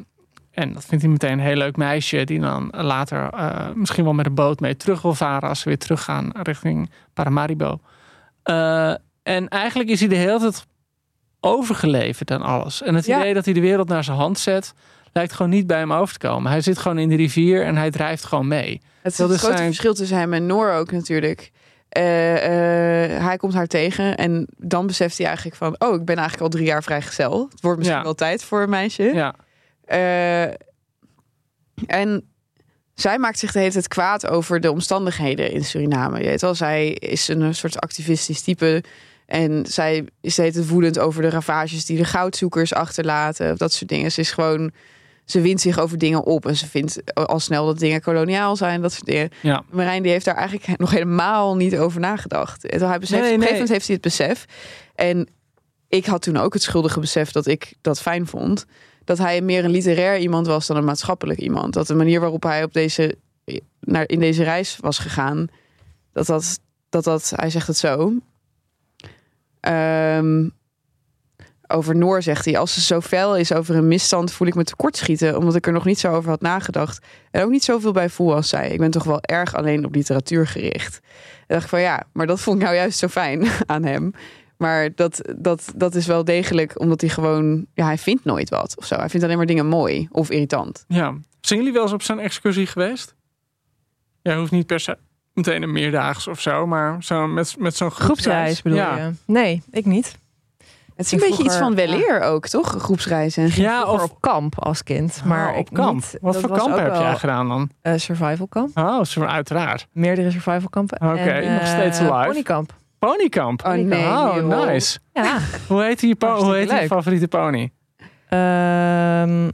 [0.54, 4.13] en dat vindt hij meteen een heel leuk meisje, die dan later eh, misschien wel
[4.13, 7.80] met een boot mee terug wil varen als ze weer teruggaan richting Paramaribo.
[8.44, 10.66] Eh, en eigenlijk is hij de hele tijd
[11.39, 12.82] overgeleverd aan alles.
[12.82, 13.20] En het Ja.
[13.20, 14.74] idee dat hij de wereld naar zijn hand zet,
[15.13, 16.52] lijkt gewoon niet bij hem over te komen.
[16.52, 18.82] Hij zit gewoon in de rivier en hij drijft gewoon mee.
[19.02, 21.52] Het is het is grote zijn- verschil tussen hem en Noor ook natuurlijk.
[21.89, 22.04] Eh,
[23.26, 25.76] hij komt haar tegen en dan beseft hij eigenlijk van...
[25.78, 27.48] oh, ik ben eigenlijk al drie jaar vrijgezel.
[27.52, 28.04] Het wordt misschien Ja.
[28.06, 29.04] wel tijd voor een meisje.
[29.04, 29.36] Ja,
[29.86, 30.43] Eh,
[31.86, 32.28] en
[32.93, 36.17] zij maakt zich de hele tijd kwaad over de omstandigheden in Suriname.
[36.17, 38.84] Je weet wel, zij is een soort activistisch type...
[39.26, 43.52] En zij is de hele tijd woedend over de ravages die de goudzoekers achterlaten.
[43.52, 44.12] Of dat soort dingen.
[44.12, 44.72] Ze is gewoon
[45.26, 46.46] ze wint zich over dingen op.
[46.46, 48.82] En ze vindt al snel dat dingen koloniaal zijn.
[48.82, 49.30] Dat soort dingen.
[49.41, 49.63] Ja.
[49.72, 52.65] Marijn die heeft daar eigenlijk nog helemaal niet over nagedacht.
[52.65, 54.46] En hij beseft, Nee, op een gegeven moment heeft hij het besef.
[54.96, 55.28] En
[55.89, 58.65] ik had toen ook het schuldige besef dat ik dat fijn vond.
[59.04, 61.74] Dat hij meer een literair iemand was dan een maatschappelijk iemand.
[61.74, 63.16] Dat de manier waarop hij op deze,
[63.80, 65.48] naar, in deze reis was gegaan,
[66.12, 68.13] dat dat, dat, dat hij zegt het zo.
[69.60, 70.48] Ehm,
[71.68, 74.63] over Noor zegt hij, als ze zo fel is over een misstand, voel ik me
[74.63, 77.06] tekortschieten, omdat ik er nog niet zo over had nagedacht.
[77.32, 78.70] En ook niet zoveel bij voel als zij.
[78.70, 81.00] Ik ben toch wel erg alleen op literatuur gericht.
[81.39, 84.13] En dacht ik van ja, maar dat vond ik nou juist zo fijn aan hem.
[84.63, 88.78] Maar dat, dat, dat is wel degelijk omdat hij gewoon, ja, hij vindt nooit wat
[88.78, 88.95] of zo.
[88.95, 90.86] Hij vindt alleen maar dingen mooi of irritant.
[90.88, 91.13] Ja.
[91.41, 93.15] Zijn jullie wel eens op zo'n excursie geweest?
[94.21, 94.97] Ja, hoeft niet per se
[95.34, 98.97] meteen een meerdaags of zo, maar zo met, met zo'n Groepsreis bedoel ja.
[98.97, 99.12] je?
[99.26, 100.15] Nee, ik niet.
[100.95, 102.76] Het is een beetje iets van weleer ook, toch?
[102.80, 103.49] Groepsreizen.
[103.56, 105.21] Ja, Of op kamp als kind.
[105.26, 105.93] Maar Oh, ik op kamp.
[105.93, 106.17] Niet.
[106.21, 107.69] Wat Dat voor kamp heb jij gedaan dan?
[107.82, 108.78] eh, survival kamp.
[108.78, 109.88] Oh, uiteraard.
[109.91, 111.02] Meerdere survival kampen.
[111.02, 112.23] Oké, nog eh, steeds live.
[112.26, 112.73] Ponykamp.
[113.08, 113.66] Ponykamp.
[113.66, 115.00] Oh nee, Oh, nice.
[115.13, 115.39] Ja.
[115.68, 116.88] Hoe heet die, po- hoe heet die leuk.
[116.88, 117.72] favoriete pony?
[118.30, 119.50] Ehm,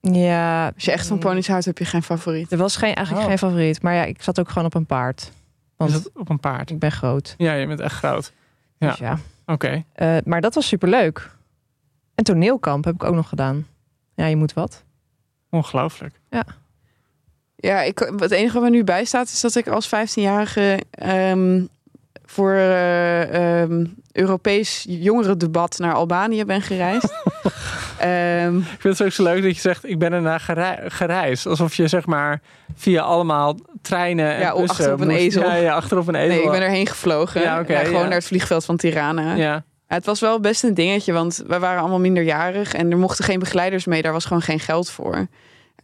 [0.00, 0.66] ja.
[0.74, 2.52] Als je echt van ponies houdt, heb je geen favoriet.
[2.52, 3.28] Er was geen, eigenlijk Oh.
[3.28, 3.82] geen favoriet.
[3.82, 5.32] Maar ja, ik zat ook gewoon op een paard.
[5.76, 6.70] Want dat op een paard?
[6.70, 7.34] ik ben groot.
[7.38, 8.32] Ja, je bent echt groot.
[8.78, 8.88] Ja.
[8.88, 9.18] Dus ja.
[9.46, 9.84] Oké.
[9.92, 11.30] Eh, maar dat was superleuk.
[12.14, 13.66] En toneelkamp heb ik ook nog gedaan.
[14.14, 14.84] Ja, je moet wat.
[15.50, 16.20] Ongelooflijk.
[17.56, 21.64] Ja, ik, het enige wat me nu bijstaat is dat ik als 15-jarige ehm,
[22.30, 27.14] voor eh, ehm, Europees jongerendebat naar Albanië ben gereisd.
[27.98, 31.46] Ehm, Ik vind het ook zo leuk dat je zegt, ik ben ernaar gerei- gereisd.
[31.46, 32.40] Alsof je zeg maar
[32.76, 35.42] via allemaal treinen en Ja, bussen achter op een moest- ezel.
[35.42, 36.28] Ja, ja, achter op een ezel.
[36.36, 37.40] nee, ik ben erheen gevlogen.
[37.40, 39.34] Ja, gewoon naar het vliegveld van Tirana.
[39.34, 39.62] Ja.
[39.88, 43.24] Ja, het was wel best een dingetje, want we waren allemaal minderjarig en er mochten
[43.24, 44.02] geen begeleiders mee.
[44.02, 45.26] Daar was gewoon geen geld voor.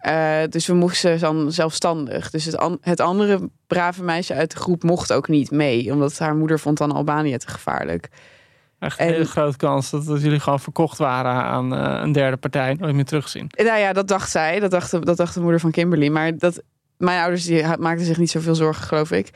[0.07, 2.31] Eh, dus we moesten dan zelfstandig.
[2.31, 6.19] Dus het, an- het andere brave meisje uit de groep mocht ook niet mee, omdat
[6.19, 8.09] haar moeder vond dan Albanië te gevaarlijk.
[8.79, 12.13] Echt een En- hele grote kans dat, dat jullie gewoon verkocht waren aan eh, een
[12.13, 12.75] derde partij.
[12.75, 13.47] Nooit meer terugzien.
[13.57, 14.61] Nou ja, dat dacht zij.
[14.61, 16.09] Dat dacht, de- dat dacht de moeder van Kimberly.
[16.09, 16.63] Maar dat,
[16.97, 19.31] mijn ouders die maakten zich niet zoveel zorgen, geloof ik.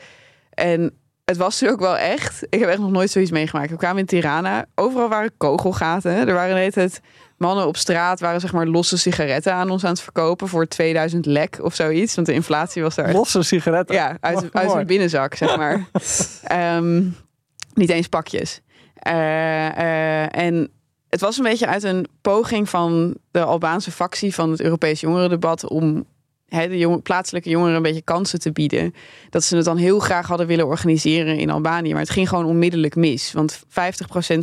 [0.49, 0.93] En
[1.25, 2.45] het was er ook wel echt.
[2.49, 3.69] Ik heb echt nog nooit zoiets meegemaakt.
[3.71, 4.65] We kwamen in Tirana.
[4.75, 6.11] Overal waren kogelgaten.
[6.27, 7.01] Er waren de hele tijd
[7.41, 8.19] mannen op straat...
[8.19, 10.47] waren zeg maar losse sigaretten aan ons aan het verkopen...
[10.47, 12.15] voor 2000 lek of zoiets.
[12.15, 13.95] Want de inflatie was daar Losse sigaretten.
[13.95, 15.85] ja, uit, uit een binnenzak, zeg maar.
[16.43, 17.03] Ehm,
[17.73, 18.61] niet eens pakjes.
[18.93, 20.69] Eh, eh, en
[21.09, 25.67] het was een beetje uit een poging van de Albaanse factie van het Europees jongerendebat
[25.67, 26.05] om
[26.47, 28.93] de plaatselijke jongeren een beetje kansen te bieden.
[29.29, 31.91] Dat ze het dan heel graag hadden willen organiseren in Albanië.
[31.91, 33.33] Maar het ging gewoon onmiddellijk mis.
[33.33, 33.67] Want 50%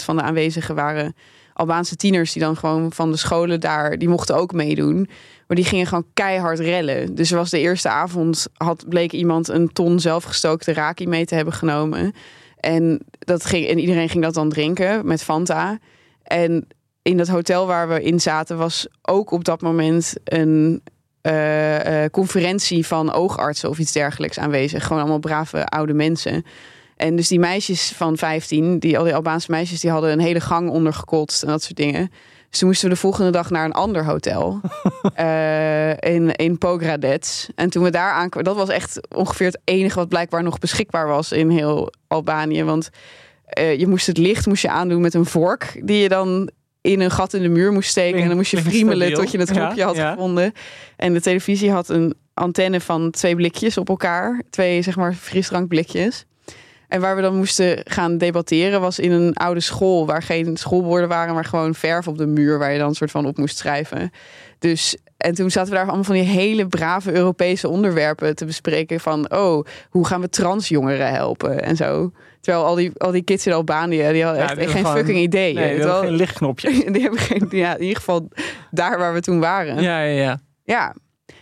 [0.05, 1.15] van de aanwezigen waren
[1.59, 5.09] Albaanse tieners die dan gewoon van de scholen daar, die mochten ook meedoen.
[5.47, 7.15] Maar die gingen gewoon keihard rellen.
[7.15, 11.55] Dus was de eerste avond, had, bleek iemand een ton zelfgestookte raki mee te hebben
[11.55, 12.13] genomen.
[12.61, 15.79] En, dat ging, en iedereen ging dat dan drinken met Fanta.
[16.23, 16.67] En
[17.03, 20.83] in dat hotel waar we in zaten was ook op dat moment een
[21.21, 24.83] eh, eh, conferentie van oogartsen of iets dergelijks aanwezig.
[24.83, 26.45] Gewoon allemaal brave oude mensen.
[26.99, 30.41] En dus die meisjes van 15, die, al die Albaanse meisjes, die hadden een hele
[30.41, 32.11] gang ondergekotst en dat soort dingen.
[32.51, 34.61] Dus toen moesten we de volgende dag naar een ander hotel.
[35.15, 37.25] eh, in, in Pogradec.
[37.55, 41.07] En toen we daar aankwamen, dat was echt ongeveer het enige wat blijkbaar nog beschikbaar
[41.07, 42.65] was in heel Albanië.
[42.65, 42.91] Want
[43.45, 47.01] eh, je moest het licht moest je aandoen met een vork, die je dan in
[47.01, 48.21] een gat in de muur moest steken.
[48.21, 50.11] En dan moest je friemelen tot je het Ja, knopje had ja.
[50.11, 50.53] gevonden.
[50.97, 54.43] En de televisie had een antenne van twee blikjes op elkaar.
[54.51, 56.27] Twee, zeg maar, frisdrankblikjes.
[56.89, 61.09] En waar we dan moesten gaan debatteren was in een oude school waar geen schoolborden
[61.09, 63.57] waren, maar gewoon verf op de muur waar je dan een soort van op moest
[63.59, 64.11] schrijven.
[64.59, 69.01] Dus en toen zaten we daar allemaal van die hele brave Europese onderwerpen te bespreken
[69.01, 72.11] van oh, hoe gaan we transjongeren helpen en zo.
[72.41, 74.97] Terwijl al die, al die kids in Albanië, die hadden Ja, echt die geen gewoon-
[74.97, 75.55] fucking idee.
[75.55, 76.71] Nee, dat Terwijl- geen lichtknopje.
[76.93, 78.29] die hebben geen, ja, in ieder geval
[78.71, 79.83] daar waar we toen waren.
[79.83, 80.39] Ja, ja, ja.
[80.65, 80.95] Ja,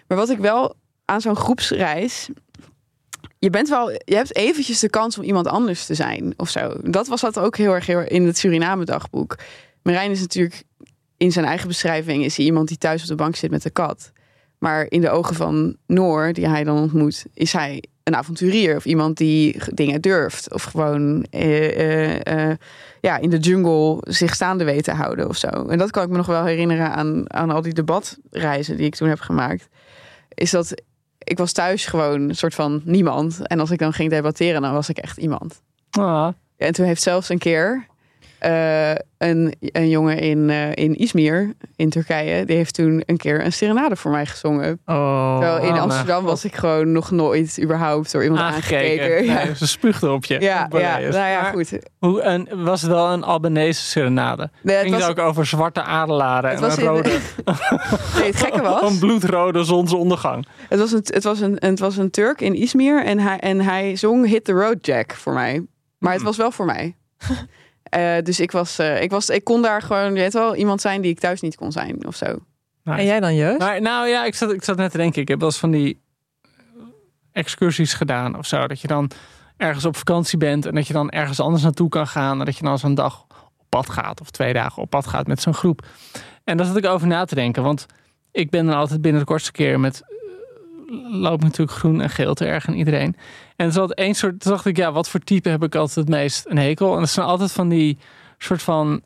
[0.08, 2.28] maar wat ik wel aan zo'n groepsreis.
[3.38, 6.72] Je bent wel, je hebt eventjes de kans om iemand anders te zijn of zo.
[6.82, 9.36] Dat was dat ook heel erg in het Suriname dagboek.
[9.82, 10.62] Marijn is natuurlijk
[11.16, 13.70] in zijn eigen beschrijving is hij iemand die thuis op de bank zit met de
[13.70, 14.12] kat.
[14.58, 18.84] Maar in de ogen van Noor, die hij dan ontmoet, is hij een avonturier of
[18.84, 22.56] iemand die dingen durft of gewoon eh, eh, eh,
[23.00, 25.48] ja, in de jungle zich staande weet te houden of zo.
[25.48, 28.94] En dat kan ik me nog wel herinneren aan, aan al die debatreizen die ik
[28.94, 29.68] toen heb gemaakt.
[30.28, 30.82] Is dat
[31.26, 33.46] ik was thuis gewoon een soort van niemand.
[33.46, 35.62] En als ik dan ging debatteren, dan was ik echt iemand.
[35.90, 37.86] Ah, En toen heeft zelfs een keer
[38.38, 43.44] eh, een, een jongen in, eh, in Izmir, in Turkije, die heeft toen een keer
[43.44, 44.80] een serenade voor mij gezongen.
[44.86, 45.78] Oh, Terwijl in.
[45.80, 49.24] Amsterdam was ik gewoon nog nooit überhaupt door iemand aangekeken.
[49.24, 50.40] Ja, Nee, ze spuugde op je.
[50.40, 51.78] ja, nou ja, Maar goed.
[51.98, 54.50] Hoe, en was het wel een Albanese serenade?
[54.62, 57.08] Nee, het Ging het was, ook over zwarte adelaren het en was een in- rode,
[58.18, 60.46] nee, het gekke was, een bloedrode zonsondergang?
[60.68, 63.60] Het was, een, het, was een, het was een Turk in Izmir en hij, en
[63.60, 65.66] hij zong Hit the Road Jack voor mij.
[65.98, 66.30] Maar het Hmm.
[66.30, 66.96] was wel voor mij.
[67.86, 70.80] Eh, dus ik, was, eh, ik, was, ik kon daar gewoon, je weet wel, iemand
[70.80, 72.26] zijn die ik thuis niet kon zijn of zo.
[72.82, 72.98] Nice.
[72.98, 73.58] En jij dan, Jeus?
[73.58, 75.22] Maar, nou ja, ik zat, ik zat net te denken.
[75.22, 76.00] Ik heb wel eens van die
[77.32, 78.66] excursies gedaan of zo.
[78.66, 79.10] Dat je dan
[79.56, 82.38] ergens op vakantie bent en dat je dan ergens anders naartoe kan gaan.
[82.38, 83.26] En dat je dan zo'n dag
[83.58, 85.86] op pad gaat of twee dagen op pad gaat met zo'n groep.
[86.44, 87.62] En daar zat ik over na te denken.
[87.62, 87.86] Want
[88.32, 90.02] ik ben dan altijd binnen de kortste keer met...
[90.88, 93.16] eh, loop natuurlijk groen en geel te erg aan iedereen.
[93.56, 94.40] En er zat één soort...
[94.40, 96.94] Toen dacht ik, ja, wat voor type heb ik altijd het meest een hekel?
[96.94, 97.98] En dat zijn altijd van die
[98.38, 99.02] soort van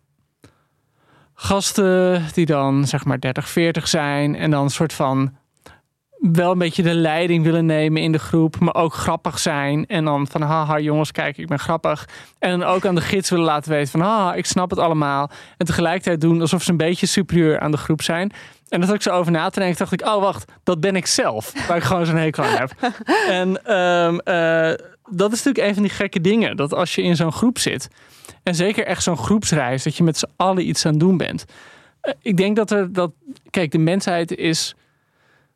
[1.35, 5.35] gasten die dan zeg maar 30, 40 zijn en dan een soort van
[6.21, 10.05] wel een beetje de leiding willen nemen in de groep, maar ook grappig zijn en
[10.05, 13.45] dan van haha jongens kijk ik ben grappig en dan ook aan de gids willen
[13.45, 17.07] laten weten van haha ik snap het allemaal en tegelijkertijd doen alsof ze een beetje
[17.07, 18.33] superieur aan de groep zijn
[18.71, 20.97] en dat had ik zo over na te denken dacht ik oh wacht dat ben
[20.97, 22.73] ik zelf waar ik gewoon zo'n hekel aan heb
[23.41, 27.17] en ehm, eh, dat is natuurlijk een van die gekke dingen dat als je in
[27.17, 27.89] zo'n groep zit
[28.43, 31.45] en zeker echt zo'n groepsreis, dat je met z'n allen iets aan het doen bent.
[32.01, 33.13] Eh, Ik denk dat er dat.
[33.51, 34.75] Kijk, de mensheid is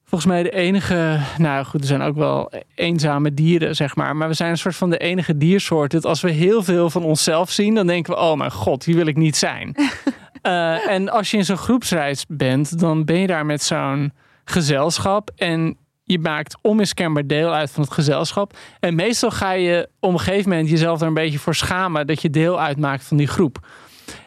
[0.04, 1.18] volgens mij de enige.
[1.38, 4.16] Nou goed, er zijn ook wel eenzame dieren, zeg maar.
[4.16, 5.90] Maar we zijn een soort van de enige diersoort.
[5.90, 8.96] Dat als we heel veel van onszelf zien, dan denken we: oh mijn god, hier
[8.96, 9.74] wil ik niet zijn.
[10.44, 14.12] Eh, en als je in zo'n groepsreis bent, dan ben je daar met zo'n
[14.44, 15.30] gezelschap.
[15.36, 18.56] En je maakt onmiskenbaar deel uit van het gezelschap.
[18.80, 22.22] En meestal ga je op een gegeven moment jezelf er een beetje voor schamen dat
[22.22, 23.58] je deel uitmaakt van die groep.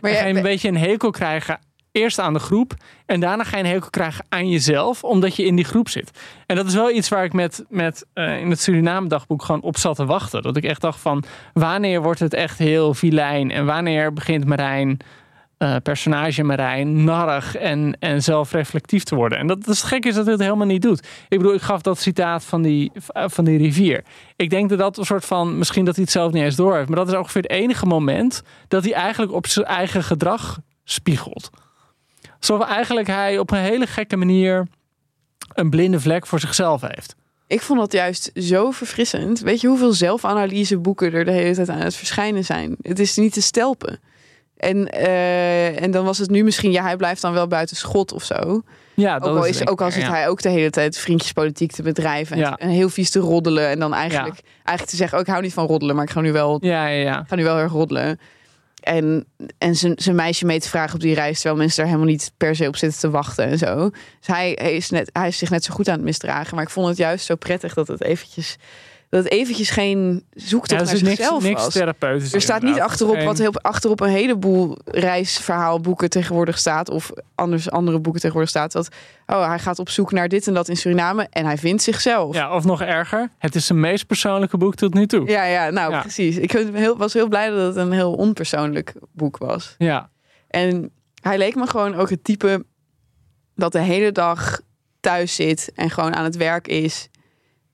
[0.02, 1.60] Maar dan ga je een beetje een hekel krijgen.
[1.92, 2.74] Eerst aan de groep
[3.06, 6.12] en daarna ga je een hekel krijgen aan jezelf, omdat je in die groep zit.
[6.46, 9.62] En dat is wel iets waar ik met, met eh, in het Suriname dagboek gewoon
[9.62, 10.42] op zat te wachten.
[10.42, 15.00] Dat ik echt dacht van, wanneer wordt het echt heel vilijn en wanneer begint Marijn,
[15.58, 19.38] eh, personage Marijn, narrig en, en zelfreflectief te worden.
[19.38, 21.08] En dat, dat is gekke is dat hij het helemaal niet doet.
[21.30, 24.04] Ik bedoel, ik gaf dat citaat van die, van die rivier.
[24.36, 26.76] Ik denk dat dat een soort van, misschien dat hij het zelf niet eens door
[26.76, 30.60] heeft, maar dat is ongeveer het enige moment dat hij eigenlijk op zijn eigen gedrag
[30.84, 31.50] spiegelt.
[32.40, 34.68] Alsof eigenlijk hij op een hele gekke manier
[35.54, 37.16] een blinde vlek voor zichzelf heeft.
[37.48, 39.40] Ik vond dat juist zo verfrissend.
[39.40, 42.76] Weet je hoeveel zelfanalyseboeken er de hele tijd aan het verschijnen zijn?
[42.82, 44.00] Het is niet te stelpen.
[44.58, 48.12] En, eh, en dan was het nu misschien, ja, hij blijft dan wel buiten schot
[48.12, 48.62] of zo.
[48.94, 50.10] Ja, Ook al, is, ook al zit ja.
[50.10, 52.36] hij ook de hele tijd vriendjespolitiek te bedrijven.
[52.36, 52.58] En, Ja.
[52.58, 53.68] en heel vies te roddelen.
[53.70, 56.22] En dan eigenlijk, eigenlijk te zeggen, oh, ik hou niet van roddelen, maar ik ga
[56.22, 57.24] nu wel, Ja, ja, ja.
[57.28, 58.20] ga nu wel heel erg roddelen.
[58.82, 59.26] En,
[59.58, 62.32] en zijn, zijn meisje mee te vragen op die reis, terwijl mensen daar helemaal niet
[62.38, 63.90] per se op zitten te wachten en zo.
[63.90, 66.56] Dus hij, hij is, net, hij is zich net zo goed aan het misdragen.
[66.56, 68.58] Maar ik vond het juist zo prettig dat het eventjes,
[69.10, 71.62] dat het eventjes geen zoektocht Ja, naar zichzelf niks
[72.00, 72.34] was.
[72.34, 76.90] Er staat niet achterop Geen- wat heel, achterop een heleboel reisverhaalboeken tegenwoordig staat.
[76.90, 78.72] Of anders andere boeken tegenwoordig staat.
[78.72, 78.88] Dat
[79.26, 81.28] oh, hij gaat op zoek naar dit en dat in Suriname.
[81.30, 82.36] En hij vindt zichzelf.
[82.36, 85.28] Ja, of nog erger, het is zijn meest persoonlijke boek tot nu toe.
[85.30, 86.00] ja, nou Ja.
[86.02, 86.38] precies.
[86.38, 86.52] Ik
[86.98, 89.76] was heel blij dat het een heel onpersoonlijk boek was.
[89.78, 90.10] Ja.
[90.48, 90.92] En
[91.22, 92.66] hij leek me gewoon ook het type
[93.56, 94.60] dat de hele dag
[95.00, 97.10] thuis zit en gewoon aan het werk is.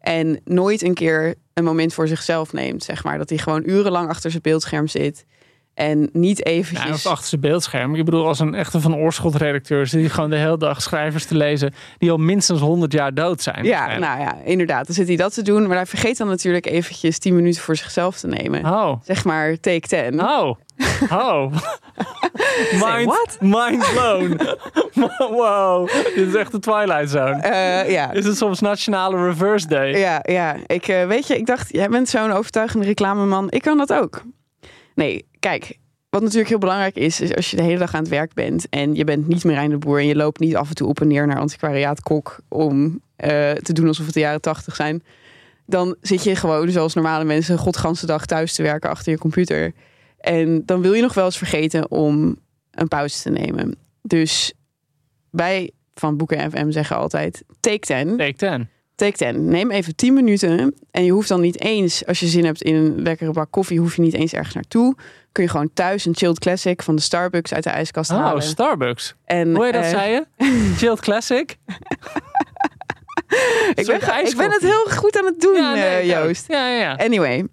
[0.04, 3.18] En nooit een keer een moment voor zichzelf neemt, zeg maar.
[3.18, 5.26] Dat hij gewoon urenlang achter zijn beeldscherm zit.
[5.74, 6.88] En niet eventjes...
[6.88, 7.96] Ja, of achter zijn beeldscherm.
[7.96, 11.26] Ik bedoel, als een echte van Oorschot redacteur zit hij gewoon de hele dag schrijvers
[11.26, 13.64] te lezen die al minstens 100 jaar dood zijn.
[13.64, 14.86] Ja, nou ja, inderdaad.
[14.86, 15.68] Dan zit hij dat te doen.
[15.68, 18.66] Maar hij vergeet dan natuurlijk eventjes 10 minuten voor zichzelf te nemen.
[18.66, 20.22] Oh, Zeg maar take 10.
[20.22, 20.56] oh,
[21.10, 21.52] oh.
[22.86, 23.38] mind, what?
[23.40, 24.40] mind blown.
[25.40, 27.38] wow, dit is echt de Twilight Zone.
[27.88, 28.12] Ja.
[28.12, 29.98] Is het soms Nationale Reverse Day?
[29.98, 30.56] Ja, ja.
[30.68, 33.52] Ik, eh, weet je, ik dacht, jij bent zo'n overtuigende reclameman.
[33.52, 34.22] Ik kan dat ook.
[34.96, 35.78] Nee, kijk.
[36.10, 38.70] Wat natuurlijk heel belangrijk is, is als je de hele dag aan het werk bent
[38.70, 40.88] en je bent niet meer aan de boer en je loopt niet af en toe
[40.88, 44.76] op en neer naar antiquariaat Kok om eh, te doen alsof het de jaren tachtig
[44.76, 45.04] zijn,
[45.66, 49.74] dan zit je gewoon zoals normale mensen godganse dag thuis te werken achter je computer.
[50.20, 52.36] En dan wil je nog wel eens vergeten om
[52.72, 53.76] een pauze te nemen.
[54.02, 54.54] Dus
[55.30, 58.18] wij van Boeken FM zeggen altijd take 10.
[58.18, 58.70] Take 10.
[58.96, 59.50] Take 10.
[59.50, 60.76] Neem even 10 minuten.
[60.92, 63.80] En je hoeft dan niet eens, als je zin hebt in een lekkere bak koffie,
[63.80, 64.96] hoef je niet eens ergens naartoe.
[65.32, 68.44] Kun je gewoon thuis een chilled classic van de Starbucks uit de ijskast Oh, halen.
[68.44, 69.16] Starbucks.
[69.26, 70.26] En, Hoe je dat eh, zei je?
[70.78, 71.56] Chilled Classic?
[73.74, 76.10] Ik ben, ik ben het heel goed aan het doen, Ja, nee, eh.
[76.10, 76.46] Joost.
[76.48, 76.96] Ja, ja, ja.
[76.96, 77.48] Anyway.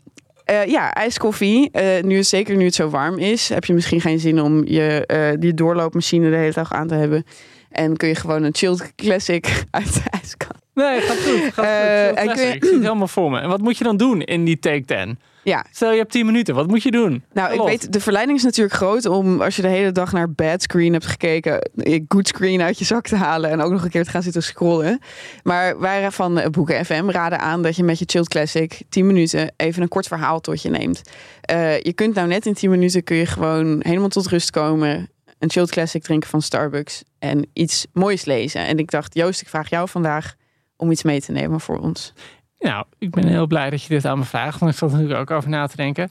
[0.45, 1.71] Eh, ja, ijskoffie.
[1.71, 5.37] Eh, nu, zeker nu het zo warm is, heb je misschien geen zin om je,
[5.39, 7.25] die doorloopmachine de hele dag aan te hebben.
[7.71, 10.61] En kun je gewoon een chilled classic uit de ijskast.
[10.81, 11.53] Nee, gaat goed.
[11.55, 12.17] Gaat Eh, goed.
[12.17, 12.55] en Chill kun je- classic.
[12.55, 13.41] Ik zie het helemaal voor me.
[13.41, 15.19] En wat moet je dan doen in die take 10?
[15.45, 17.25] Ja, Stel je hebt 10 minuten, wat moet je doen?
[17.33, 20.31] nou, ik weet, de verleiding is natuurlijk groot om als je de hele dag naar
[20.33, 23.85] bad screen hebt gekeken, eh, good screen uit je zak te halen en ook nog
[23.85, 25.01] een keer te gaan zitten scrollen.
[25.43, 29.07] Maar wij van eh, Boeken FM raden aan dat je met je chilled classic 10
[29.07, 31.03] minuten even een kort verhaal tot je neemt.
[31.41, 35.11] Eh, je kunt nou net in 10 minuten kun je gewoon helemaal tot rust komen,
[35.39, 38.67] een chilled classic drinken van Starbucks en iets moois lezen.
[38.67, 40.35] En ik dacht, Joost, ik vraag jou vandaag
[40.81, 42.13] om iets mee te nemen voor ons.
[42.59, 44.61] Nou, ik ben heel blij dat je dit aan me vraagt.
[44.61, 46.11] Want ik zat natuurlijk ook over na te denken.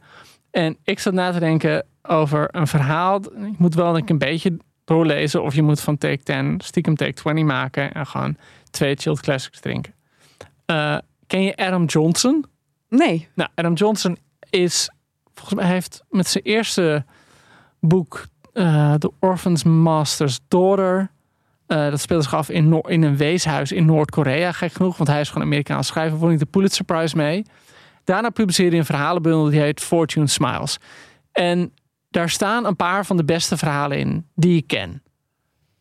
[0.51, 3.21] En ik zat na te denken over een verhaal.
[3.21, 5.43] Je moet wel denk ik een beetje doorlezen.
[5.43, 7.93] Of je moet van take 10 stiekem take 20 maken.
[7.93, 8.37] En gewoon
[8.69, 9.93] twee chilled classics drinken.
[10.65, 12.45] Eh, ken je Adam Johnson?
[12.89, 13.27] Nee.
[13.35, 14.17] Nou, Adam Johnson
[14.49, 14.89] is...
[15.33, 17.05] Volgens mij heeft met zijn eerste
[17.79, 18.25] boek...
[18.53, 21.11] eh The Orphan's Master's Daughter...
[21.69, 24.97] eh, dat speelde zich af in, Noor- in een weeshuis in Noord-Korea, gek genoeg.
[24.97, 26.17] Want hij is gewoon Amerikaans schrijver.
[26.17, 27.45] Won ik de Pulitzer Prize mee.
[28.03, 30.77] Daarna publiceerde hij een verhalenbundel die heet Fortune Smiles.
[31.31, 31.73] En
[32.09, 35.03] daar staan een paar van de beste verhalen in die ik ken.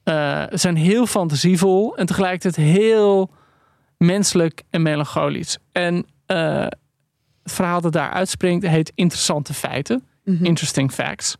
[0.03, 3.31] Eh, ze zijn heel fantasievol en tegelijkertijd heel
[3.97, 5.59] menselijk en melancholisch.
[5.73, 6.61] En eh,
[7.43, 10.03] het verhaal dat daar uitspringt heet Interessante Feiten.
[10.43, 11.37] Interesting Facts.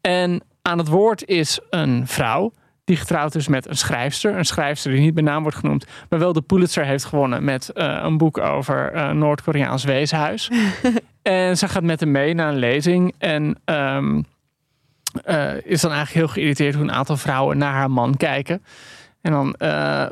[0.00, 2.52] En aan het woord is een vrouw
[2.84, 4.36] die getrouwd is met een schrijfster.
[4.36, 7.68] Een schrijfster die niet bij naam wordt genoemd, maar wel de Pulitzer heeft gewonnen met
[7.68, 10.50] eh, een boek over eh, Noord-Koreaans weeshuis.
[11.22, 14.22] en ze gaat met hem mee naar een lezing en ehm,
[15.24, 18.64] eh, is dan eigenlijk heel geïrriteerd hoe een aantal vrouwen naar haar man kijken.
[19.20, 19.56] En dan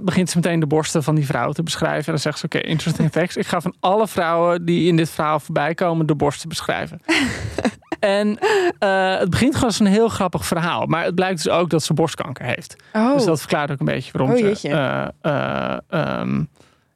[0.04, 2.04] begint ze meteen de borsten van die vrouw te beschrijven.
[2.04, 3.36] En dan zegt ze: Oké, interesting facts.
[3.36, 7.00] Ik ga van alle vrouwen die in dit verhaal voorbij komen, de borsten beschrijven.
[8.02, 8.38] en
[8.78, 10.86] eh, het begint gewoon als een heel grappig verhaal.
[10.86, 12.76] Maar het blijkt dus ook dat ze borstkanker heeft.
[12.92, 14.68] Oh, Dus dat verklaart ook een beetje waarom Oh, ze.
[14.68, 16.44] eh, eh, ehm,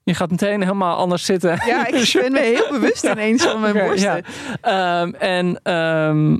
[0.02, 1.58] je gaat meteen helemaal anders zitten.
[1.66, 4.22] ja, ik ben me heel bewust ineens van mijn borsten.
[4.62, 5.00] ja.
[5.00, 6.38] Ehm, en ehm,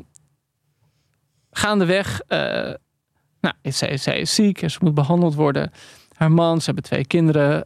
[1.51, 2.21] gaandeweg,
[3.41, 5.73] nou, zij, zij is ziek en ze moet behandeld worden.
[6.17, 7.65] Haar man, ze hebben twee kinderen.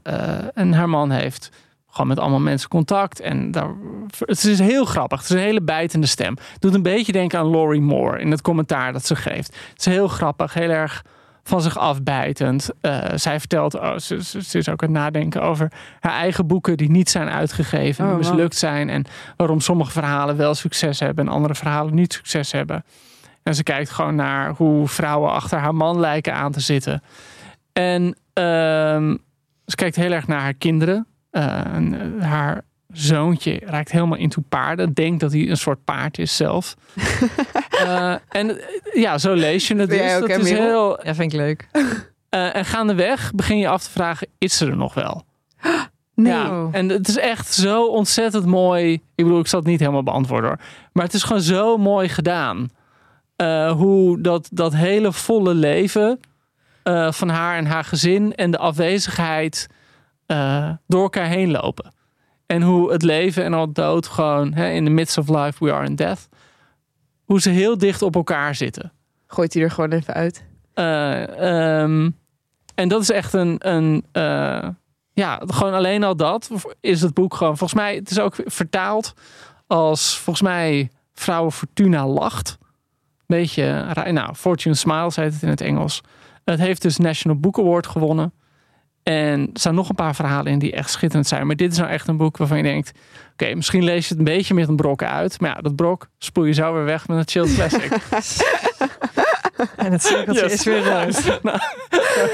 [0.55, 1.51] en haar man heeft
[1.91, 3.21] gewoon met allemaal mensen contact.
[3.21, 3.75] En daar,
[4.19, 5.21] het is heel grappig.
[5.21, 6.37] Het is een hele bijtende stem.
[6.59, 9.57] Doet een beetje denken aan Laurie Moore in het commentaar dat ze geeft.
[9.71, 11.05] Het is heel grappig, heel erg
[11.43, 12.71] van zich afbijtend.
[12.81, 16.47] Eh, zij vertelt, oh, ze, ze, ze is ook aan het nadenken over haar eigen
[16.47, 18.19] boeken die niet zijn uitgegeven, Oh, wow.
[18.19, 18.89] mislukt zijn.
[18.89, 19.05] En
[19.37, 22.85] waarom sommige verhalen wel succes hebben en andere verhalen niet succes hebben.
[23.43, 27.03] En ze kijkt gewoon naar hoe vrouwen achter haar man lijken aan te zitten.
[27.73, 29.17] En ehm,
[29.67, 31.07] ze kijkt heel erg naar haar kinderen.
[31.31, 32.63] Eh, eh, haar
[32.93, 34.93] zoontje raakt helemaal into paarden.
[34.93, 36.75] Denkt dat hij een soort paard is zelf.
[37.81, 38.61] Eh, en
[38.93, 39.99] ja, zo lees je het dus.
[39.99, 40.67] jij ook, Dat hè, is Merel?
[40.67, 41.69] heel, Ja, vind ik leuk.
[42.29, 45.25] eh, en gaandeweg begin je af te vragen, is ze er nog wel?
[46.15, 46.33] Nee.
[46.33, 48.93] Ja, en het is echt zo ontzettend mooi.
[48.93, 50.59] Ik bedoel, ik zal het niet helemaal beantwoorden hoor.
[50.93, 52.69] Maar het is gewoon zo mooi gedaan.
[53.37, 56.21] Eh, hoe dat, dat hele volle leven
[56.83, 59.67] eh, van haar en haar gezin en de afwezigheid
[60.31, 61.93] eh, door elkaar heen lopen.
[62.47, 65.73] En hoe het leven en al dood gewoon hè, in the midst of life we
[65.73, 66.29] are in death.
[67.25, 68.93] Hoe ze heel dicht op elkaar zitten.
[69.27, 70.45] Gooit hij er gewoon even uit.
[70.75, 72.11] Eh, ehm,
[72.75, 74.69] en dat is echt een, een eh,
[75.13, 77.57] ja, gewoon alleen al dat is het boek gewoon.
[77.57, 79.15] Volgens mij, het is ook vertaald
[79.67, 82.59] als volgens mij Vrouwen Fortuna lacht.
[83.27, 86.01] Beetje, nou, Fortune Smiles heet het in het Engels.
[86.45, 88.33] Het heeft dus National Book Award gewonnen.
[89.03, 91.47] En er staan nog een paar verhalen in die echt schitterend zijn.
[91.47, 92.93] Maar dit is nou echt een boek waarvan je denkt...
[93.33, 95.41] Oké, misschien lees je het een beetje met een brok uit.
[95.41, 97.93] Maar ja, dat brok spoel je zo weer weg met een chill classic.
[99.77, 100.53] En het cirkeltje Yes.
[100.53, 101.25] is weer rond.
[101.43, 101.59] Nou,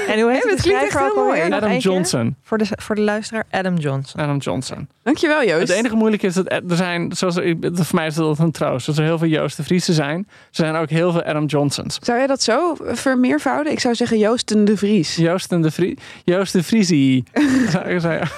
[0.07, 1.41] En hoe heet het het klinkt echt mooi.
[1.51, 1.77] Adam?
[1.77, 2.35] Johnson.
[2.43, 4.21] Voor de, voor de luisteraar, Adam Johnson.
[4.21, 4.87] Adam Johnson.
[5.03, 5.59] Dankjewel, Joost.
[5.67, 8.85] Het enige moeilijke is dat er zijn, zoals ik- voor mij is dat een troost,
[8.85, 10.17] dat er heel veel Joost de Vriesen zijn.
[10.29, 11.97] Er zijn ook heel veel Adam Johnsons.
[12.01, 13.71] Zou jij dat zo vermeervouden?
[13.71, 15.15] Ik zou zeggen Joosten de Vries.
[15.15, 17.23] Joost en de Vrie, Joost de Vriesie.
[17.71, 18.29] Zou ik zeggen.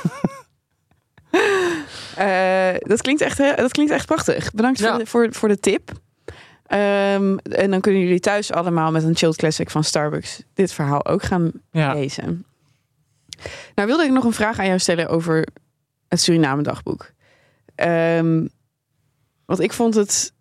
[2.16, 4.52] Eh, dat, klinkt echt, dat klinkt echt prachtig.
[4.52, 4.90] Bedankt Ja.
[4.90, 5.92] voor, de, voor, voor de tip.
[6.70, 11.06] Ehm, en dan kunnen jullie thuis allemaal met een chilled classic van Starbucks dit verhaal
[11.06, 11.94] ook gaan Ja.
[11.94, 12.46] lezen.
[13.76, 15.48] Nou wilde ik nog een vraag aan jou stellen over
[16.08, 17.12] het Suriname dagboek.
[17.76, 18.48] Ehm,
[19.46, 20.34] want ik vond het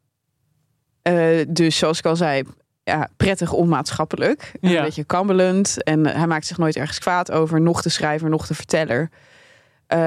[1.03, 2.43] eh, dus, zoals ik al zei,
[2.85, 4.53] ja, prettig onmaatschappelijk.
[4.61, 4.77] Ja.
[4.79, 5.83] Een beetje kabbelend.
[5.83, 7.61] En hij maakt zich nooit ergens kwaad over.
[7.61, 9.11] Nog de schrijver, nog de verteller.
[9.87, 9.99] Eh,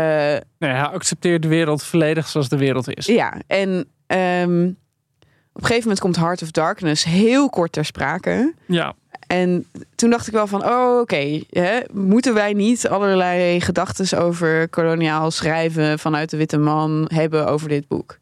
[0.57, 3.05] Nee, hij accepteert de wereld volledig zoals de wereld is.
[3.05, 4.71] ja, en ehm,
[5.53, 8.53] op een gegeven moment komt Heart of Darkness heel kort ter sprake.
[8.65, 8.93] Ja.
[9.27, 14.69] En toen dacht ik wel van, oh oké, hè, moeten wij niet allerlei gedachten over
[14.69, 18.17] koloniaal schrijven vanuit de witte man hebben over dit boek?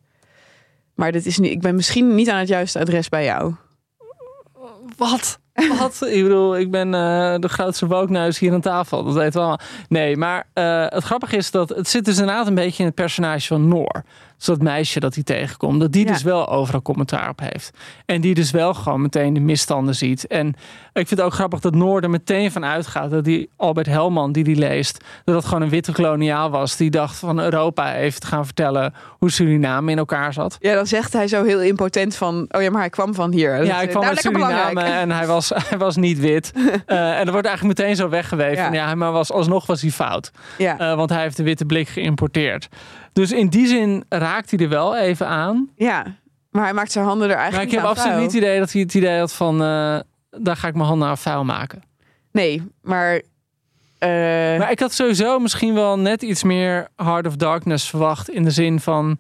[0.95, 3.53] Maar dit is niet, ik ben misschien niet aan het juiste adres bij jou.
[4.97, 5.39] Wat?
[5.80, 6.01] Wat?
[6.11, 9.03] ik bedoel, ik ben eh, de grootste wookneus hier aan tafel.
[9.03, 9.59] Dat weet wel.
[9.88, 12.95] Nee, maar eh, het grappige is dat het zit dus inderdaad een beetje in het
[12.95, 14.03] personage van Noor.
[14.39, 16.11] Dus dat meisje dat hij tegenkomt, dat die Ja.
[16.11, 17.71] dus wel overal commentaar op heeft.
[18.05, 20.27] En die dus wel gewoon meteen de misstanden ziet.
[20.27, 20.53] En
[21.00, 24.32] ik vind het ook grappig dat Noor er meteen van uitgaat dat die Albert Helman
[24.32, 26.76] die die leest, dat dat gewoon een witte koloniaal was.
[26.76, 30.58] Die dacht van Europa even te gaan vertellen hoe Suriname in elkaar zat.
[30.60, 33.58] Ja, dan zegt hij zo heel impotent van, oh ja, maar hij kwam van hier.
[33.58, 35.02] Dat Ja, ik kwam uit Suriname belangrijk.
[35.02, 36.52] en hij was, hij was niet wit.
[36.86, 38.64] Eh, en er wordt eigenlijk meteen zo weggeweven.
[38.64, 38.74] Ja.
[38.74, 38.95] Ja.
[38.95, 40.32] Maar was, alsnog was hij fout.
[40.58, 42.68] Ja, Eh, want hij heeft de witte blik geïmporteerd.
[43.14, 45.70] Dus in die zin raakt hij er wel even aan.
[45.76, 46.06] ja,
[46.50, 48.72] maar hij maakt zijn handen er Maar eigenlijk ik heb absoluut niet het idee dat
[48.72, 49.64] hij het idee had van...
[49.64, 51.82] eh, daar ga ik mijn handen aan vuil maken.
[52.32, 53.13] Nee, maar...
[53.97, 54.09] eh,
[54.59, 58.30] Maar ik had sowieso misschien wel net iets meer Heart of Darkness verwacht.
[58.30, 59.17] In de zin van...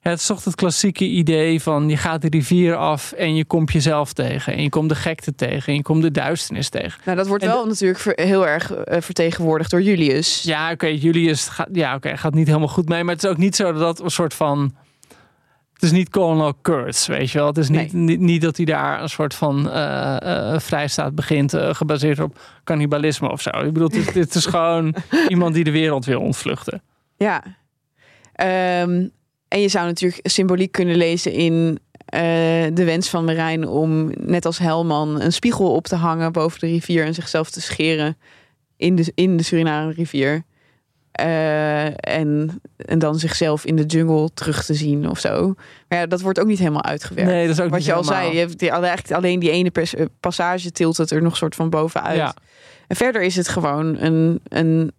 [0.00, 3.72] Het is toch het klassieke idee van je gaat de rivier af en je komt
[3.72, 4.52] jezelf tegen.
[4.52, 7.00] En je komt de gekte tegen en je komt de duisternis tegen.
[7.04, 10.42] nou, dat wordt en wel natuurlijk heel erg eh, vertegenwoordigd door Julius.
[10.42, 13.04] Ja, oké, Julius gaat, ja, oké, gaat niet helemaal goed mee.
[13.04, 14.74] Maar het is ook niet zo dat dat een soort van...
[15.80, 17.46] Het is niet Colonel Kurtz, weet je wel.
[17.46, 21.54] Het is niet, niet, niet dat hij daar een soort van eh, eh, vrijstaat begint...
[21.54, 23.50] eh, gebaseerd op cannibalisme of zo.
[23.50, 24.94] Ik bedoel, dit, dit is gewoon
[25.28, 26.82] iemand die de wereld wil ontvluchten.
[27.16, 27.42] Ja.
[28.32, 29.08] Ehm,
[29.48, 31.78] en je zou natuurlijk symboliek kunnen lezen in
[32.74, 36.66] de wens van Marijn om net als Helman een spiegel op te hangen boven de
[36.66, 38.16] rivier en zichzelf te scheren
[38.76, 40.44] in de, in de Suriname rivier.
[41.20, 45.54] Eh, en, en dan zichzelf in de jungle terug te zien of zo.
[45.88, 47.30] Maar ja, dat wordt ook niet helemaal uitgewerkt.
[47.30, 49.50] Nee, dat is ook Wat niet je al zei, je hebt die, eigenlijk alleen die
[49.50, 52.16] ene eh, passage tilt het er nog soort van bovenuit.
[52.16, 52.34] Ja.
[52.86, 54.92] En verder is het gewoon een, een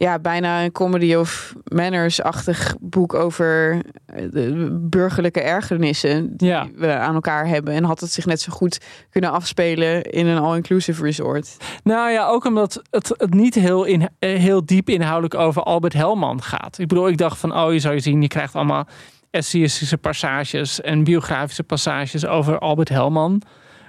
[0.00, 6.66] ja, bijna een comedy of manners-achtig boek over eh, de burgerlijke ergernissen die Ja.
[6.74, 7.74] we aan elkaar hebben.
[7.74, 8.80] En had het zich net zo goed
[9.10, 11.56] kunnen afspelen in een all-inclusive resort.
[11.82, 15.92] Nou ja, ook omdat het, het niet heel, in, eh, heel diep inhoudelijk over Albert
[15.92, 16.78] Helman gaat.
[16.78, 18.86] Ik bedoel, ik dacht van, oh, je zou je zien, je krijgt allemaal
[19.30, 23.42] essayistische passages en biografische passages over Albert Helman.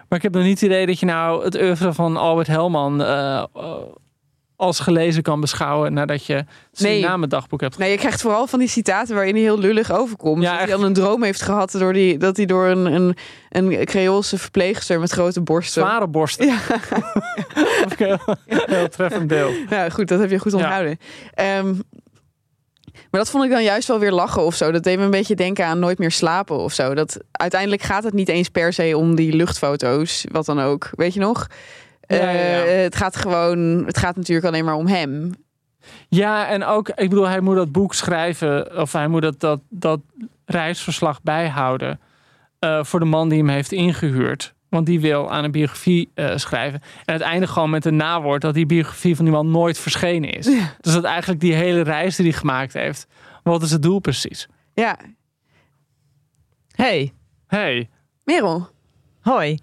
[0.10, 3.04] Maar ik heb nog niet het idee dat je nou het oeuvre van Albert Helman
[3.04, 3.44] eh,
[4.60, 8.68] als gelezen kan beschouwen nadat je Suriname dagboek hebt Nee, je krijgt vooral van die
[8.68, 10.42] citaten waarin hij heel lullig overkomt.
[10.44, 13.16] Ja, dat hij dan een droom heeft gehad door die, dat hij door een, een,
[13.50, 15.82] een Creoolse verpleegster met grote borsten.
[15.82, 16.46] zware borsten.
[16.48, 16.58] Ja.
[17.90, 19.70] Ik heel, heel treffend beeld.
[19.70, 20.58] Nou goed, dat heb je goed Ja.
[20.58, 20.98] onthouden.
[21.34, 21.74] Ehm,
[23.12, 24.72] maar dat vond ik dan juist wel weer lachen of zo.
[24.72, 26.94] Dat deed me een beetje denken aan nooit meer slapen of zo.
[26.94, 30.90] Dat uiteindelijk gaat het niet eens per se om die luchtfoto's, wat dan ook.
[30.92, 31.48] Weet je nog?
[32.18, 32.64] Ja, ja, ja.
[32.66, 35.32] Eh, het gaat gewoon, het gaat natuurlijk alleen maar om hem.
[36.10, 39.60] Ja, en ook, ik bedoel, hij moet dat boek schrijven, of hij moet dat, dat,
[39.70, 40.00] dat
[40.46, 42.00] reisverslag bijhouden
[42.60, 44.54] eh, voor de man die hem heeft ingehuurd.
[44.70, 46.82] Want die wil aan een biografie eh, schrijven.
[46.82, 50.46] En uiteindelijk gewoon met een nawoord dat die biografie van die man nooit verschenen is.
[50.82, 53.08] Dus dat eigenlijk die hele reis die hij gemaakt heeft,
[53.44, 54.48] wat is het doel precies?
[54.74, 54.98] Ja,
[56.76, 57.14] Hey,
[57.48, 57.90] Hey,
[58.24, 58.70] Merel.
[59.22, 59.58] hoi.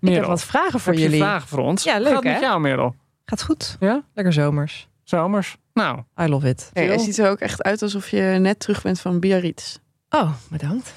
[0.00, 1.20] Ik heb wat vragen voor heb je jullie.
[1.24, 1.84] vragen voor ons?
[1.84, 2.40] Ja, leuk, Gaat het met hè?
[2.40, 2.94] jou, Merel?
[3.24, 3.76] Gaat goed.
[3.80, 4.02] Ja?
[4.14, 4.88] Lekker zomers.
[5.04, 5.56] Zomers?
[5.74, 6.70] Nou, I love it.
[6.72, 9.76] Hey, ziet er ook echt uit alsof je net terug bent van Biarritz.
[10.10, 10.94] Oh, bedankt.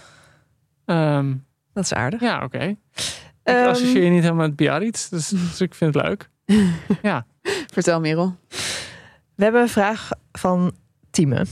[0.86, 1.34] ehm,
[1.74, 2.22] Dat is aardig.
[2.22, 2.60] ja, oké.
[2.64, 2.78] Ik
[3.44, 6.30] Ehm, associeer je niet helemaal met Biarritz, dus, dus ik vind het leuk.
[7.02, 7.26] Ja.
[7.74, 8.36] Vertel Merel.
[9.36, 10.72] we hebben een vraag van
[11.12, 11.46] Tieme.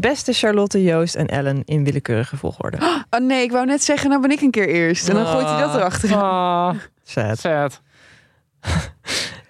[0.00, 3.04] Beste Charlotte, Joost en Ellen in willekeurige volgorde.
[3.10, 5.08] Oh nee, ik wou net zeggen, nou ben ik een keer eerst.
[5.08, 6.14] En dan gooit hij dat erachter.
[6.16, 7.38] Ah, Sad.
[7.38, 7.80] sad.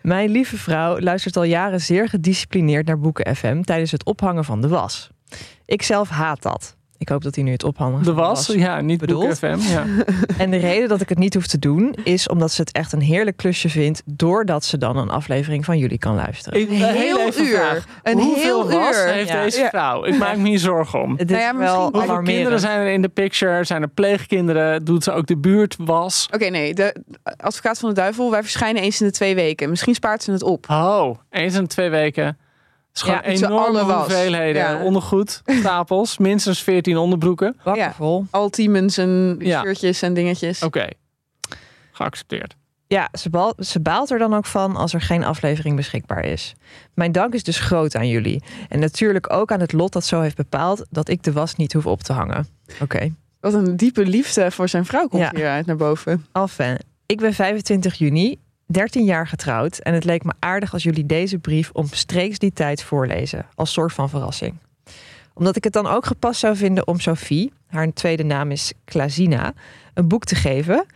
[0.02, 4.60] Mijn lieve vrouw luistert al jaren zeer gedisciplineerd naar Boeken FM tijdens het ophangen van
[4.60, 5.10] de was.
[5.64, 6.75] Ik zelf haat dat.
[6.98, 8.46] Ik hoop dat hij nu het ophangen De was?
[8.46, 9.38] Ja, niet bedoeld.
[9.38, 9.56] FM.
[9.60, 9.84] Ja.
[10.38, 12.92] En de reden dat ik het niet hoef te doen is omdat ze het echt
[12.92, 16.60] een heerlijk klusje vindt doordat ze dan een aflevering van jullie kan luisteren.
[16.60, 17.56] Ik, Een heel heel even uur.
[17.58, 17.84] vraag.
[18.02, 19.06] Een Hoeveel heel was uur.
[19.06, 19.42] heeft Ja.
[19.42, 20.04] deze vrouw?
[20.04, 21.10] Ik maak me hier zorgen om.
[21.16, 23.64] Het is Nou ja, misschien- wel Hoeveel kinderen zijn er in de picture?
[23.64, 24.84] Zijn er pleegkinderen?
[24.84, 26.28] Doet ze ook de buurtwas?
[26.34, 26.74] Oké, nee.
[26.74, 26.94] De
[27.36, 28.30] advocaat van de duivel.
[28.30, 29.70] Wij verschijnen eens in de twee weken.
[29.70, 30.66] Misschien spaart ze het op.
[30.70, 32.38] Oh, eens in de twee weken.
[33.00, 34.62] Het is gewoon Ja, enorme hoeveelheden.
[34.62, 34.82] Ja.
[34.82, 37.56] Ondergoed, stapels, minstens 14 onderbroeken.
[37.64, 37.92] Bakken Ja.
[37.92, 38.26] vol.
[38.30, 39.60] Al Tiemens en Ja.
[39.62, 40.62] shirtjes en dingetjes.
[40.62, 40.86] Oké,
[41.92, 42.56] geaccepteerd.
[42.88, 43.08] Ja,
[43.58, 46.54] ze, baalt er dan ook van als er geen aflevering beschikbaar is.
[46.94, 48.42] Mijn dank is dus groot aan jullie.
[48.68, 51.72] En natuurlijk ook aan het lot dat zo heeft bepaald dat ik de was niet
[51.72, 52.48] hoef op te hangen.
[52.82, 53.14] Oké.
[53.40, 55.30] Wat een diepe liefde voor zijn vrouw komt Ja.
[55.34, 56.26] hieruit naar boven.
[56.32, 59.78] Enfin, ik ben 25 juni, 13 jaar getrouwd.
[59.78, 63.46] En het leek me aardig als jullie deze brief omstreeks die tijd voorlezen.
[63.54, 64.54] Als soort van verrassing.
[65.34, 69.52] Omdat ik het dan ook gepast zou vinden om Sophie, haar tweede naam is Klazina,
[69.94, 70.86] een boek te geven.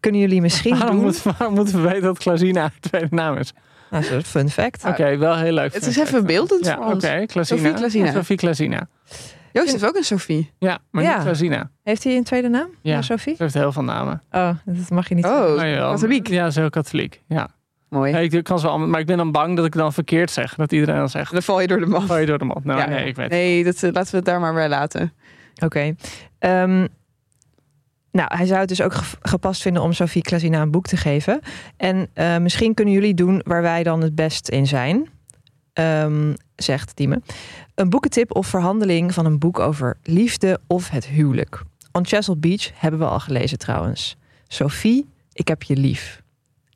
[0.00, 1.04] Kunnen jullie misschien Waarom, doen...
[1.04, 3.52] moet, waarom moeten we weten dat Klazina haar tweede naam is?
[3.90, 4.84] Nou, dat is een fun fact.
[4.84, 5.72] Oké, wel heel leuk.
[5.72, 7.26] Het is even beeldend Ja, voor oké.
[7.26, 7.44] Klazina.
[7.60, 8.12] Sophie Klazina.
[8.12, 8.88] Sophie Klazina.
[9.52, 10.50] Joost heeft ook een Sophie.
[10.58, 11.14] Ja, maar Ja.
[11.14, 11.70] niet Klazina.
[11.82, 12.68] Heeft hij een tweede naam?
[12.82, 12.94] Ja.
[12.94, 13.36] Ja, Sophie?
[13.36, 14.22] Ze heeft heel veel namen.
[14.30, 15.92] Oh, dat mag je niet Oh, jawel.
[15.92, 16.28] katholiek.
[16.28, 17.20] Ja, ze is heel katholiek.
[17.28, 17.48] Ja.
[17.88, 18.12] Mooi.
[18.12, 20.30] Ja, ik kan ze wel, allemaal- maar ik ben dan bang dat ik dan verkeerd
[20.30, 20.54] zeg.
[20.54, 22.06] Dat iedereen dan zegt, Dan val je door de man.
[22.06, 22.64] val je door de mond.
[22.64, 22.86] Nou, Ja.
[22.88, 23.34] nee, ik weet het.
[23.34, 25.12] Nee, dat, eh, laten we het daar maar bij laten.
[25.64, 25.94] Oké.
[26.38, 26.86] Ehm,
[28.12, 30.96] nou, hij zou het dus ook ge- gepast vinden om Sophie Klazina een boek te
[30.96, 31.40] geven.
[31.76, 35.08] En eh, misschien kunnen jullie doen waar wij dan het best in zijn.
[35.72, 37.20] Ehm, zegt Tieme.
[37.80, 41.62] Een boekentip of verhandeling van een boek over liefde of het huwelijk.
[41.92, 44.16] On Chesil Beach hebben we al gelezen trouwens.
[44.48, 46.22] Sophie, ik heb je lief.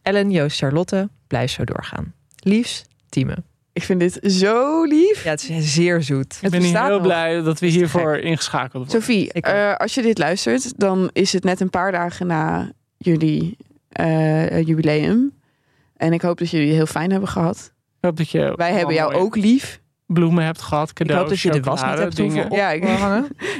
[0.03, 2.15] Ellen, Joost, Charlotte, blijf zo doorgaan.
[2.37, 3.37] Liefs, Tieme.
[3.73, 5.25] Ik vind dit zo lief.
[5.25, 6.39] Ja, het is zeer zoet.
[6.41, 7.03] Ik ben heel nog.
[7.03, 9.03] blij dat we hiervoor ingeschakeld worden.
[9.03, 13.57] Sophie, eh, als je dit luistert, dan is het net een paar dagen na jullie
[13.89, 15.33] eh, jubileum.
[15.97, 17.73] En ik hoop dat jullie het heel fijn hebben gehad.
[17.99, 19.83] Ik hoop dat je Wij hebben jou ook lief.
[20.07, 22.51] Bloemen hebt gehad, Ik cadeaus, hoop dat je de was niet hebt dingen.
[22.51, 22.85] Ja, ik-.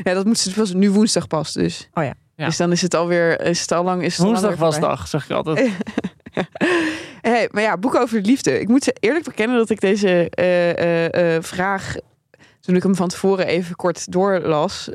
[0.05, 1.89] Ja, dat moet was nu woensdag pas dus.
[1.95, 2.15] Oh ja.
[2.37, 2.47] Ja.
[2.47, 4.91] Dus dan is het alweer, is het al lang, is het Woensdag weer was voorbij.
[4.91, 5.71] dag, zeg ik altijd.
[7.21, 8.61] Hey, maar ja, boek over de liefde.
[8.61, 11.95] Ik moet ze eerlijk bekennen dat ik deze eh, eh, eh, vraag,
[12.61, 14.89] toen ik hem van tevoren even kort doorlas,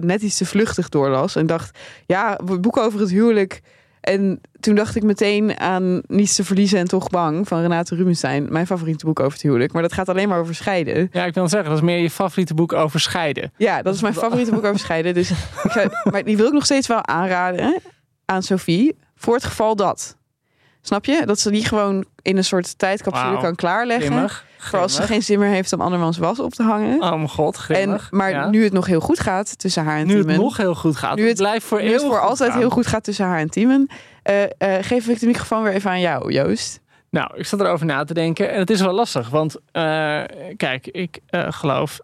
[0.00, 1.36] net iets te vluchtig doorlas.
[1.36, 3.60] En dacht, ja, boek over het huwelijk.
[4.06, 8.46] En toen dacht ik meteen aan Niets te verliezen en toch bang van Renate Rubenstein.
[8.52, 9.72] Mijn favoriete boek over het huwelijk.
[9.72, 11.08] Maar dat gaat alleen maar over scheiden.
[11.12, 13.52] Ja, ik wil zeggen, dat is meer je favoriete boek over scheiden.
[13.56, 15.14] Ja, dat is mijn favoriete boek over scheiden.
[15.14, 17.80] Dus ik zou, maar die wil ik nog steeds wel aanraden
[18.24, 18.96] aan Sophie.
[19.16, 20.16] Voor het geval dat.
[20.80, 21.22] Snap je?
[21.26, 24.30] Dat ze die gewoon in een soort tijdcapsule kan klaarleggen.
[24.58, 27.02] Voor als ze geen zin meer heeft om andermans was op te hangen.
[27.02, 28.10] Oh mijn god, en, grimmig.
[28.10, 28.48] maar Ja.
[28.48, 30.42] nu het nog heel goed gaat tussen haar en nu het Timon.
[30.44, 31.14] nog heel goed gaat.
[31.16, 32.58] Nu Nu het- het blijft voor nu het altijd gaan.
[32.58, 33.90] heel goed gaat tussen haar en Timon.
[34.22, 34.48] eh, eh,
[34.84, 36.80] geef ik de microfoon weer even aan jou, Joost.
[37.10, 38.50] Nou, ik zat erover na te denken.
[38.52, 39.28] En het is wel lastig.
[39.28, 40.22] Want eh,
[40.56, 41.98] kijk, ik geloof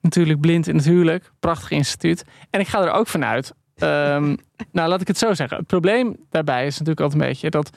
[0.00, 1.30] natuurlijk blind in het huwelijk.
[1.40, 2.24] Prachtig instituut.
[2.50, 3.52] En ik ga er ook vanuit.
[3.74, 4.36] ehm,
[4.72, 5.56] nou, laat ik het zo zeggen.
[5.56, 7.70] Het probleem daarbij is natuurlijk altijd een beetje dat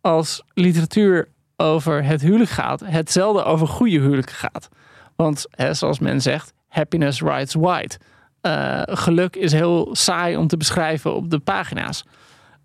[0.00, 4.68] als literatuur over het huwelijk gaat, het zelden over goede huwelijken gaat.
[5.16, 7.98] Want hè, zoals men zegt, happiness writes white.
[8.40, 12.04] Eh, geluk is heel saai om te beschrijven op de pagina's.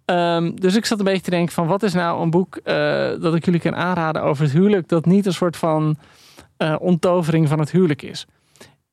[0.05, 2.73] Ehm, dus ik zat een beetje te denken van wat is nou een boek eh,
[3.19, 5.97] dat ik jullie kan aanraden over het huwelijk dat niet een soort van
[6.57, 8.25] eh, onttovering van het huwelijk is.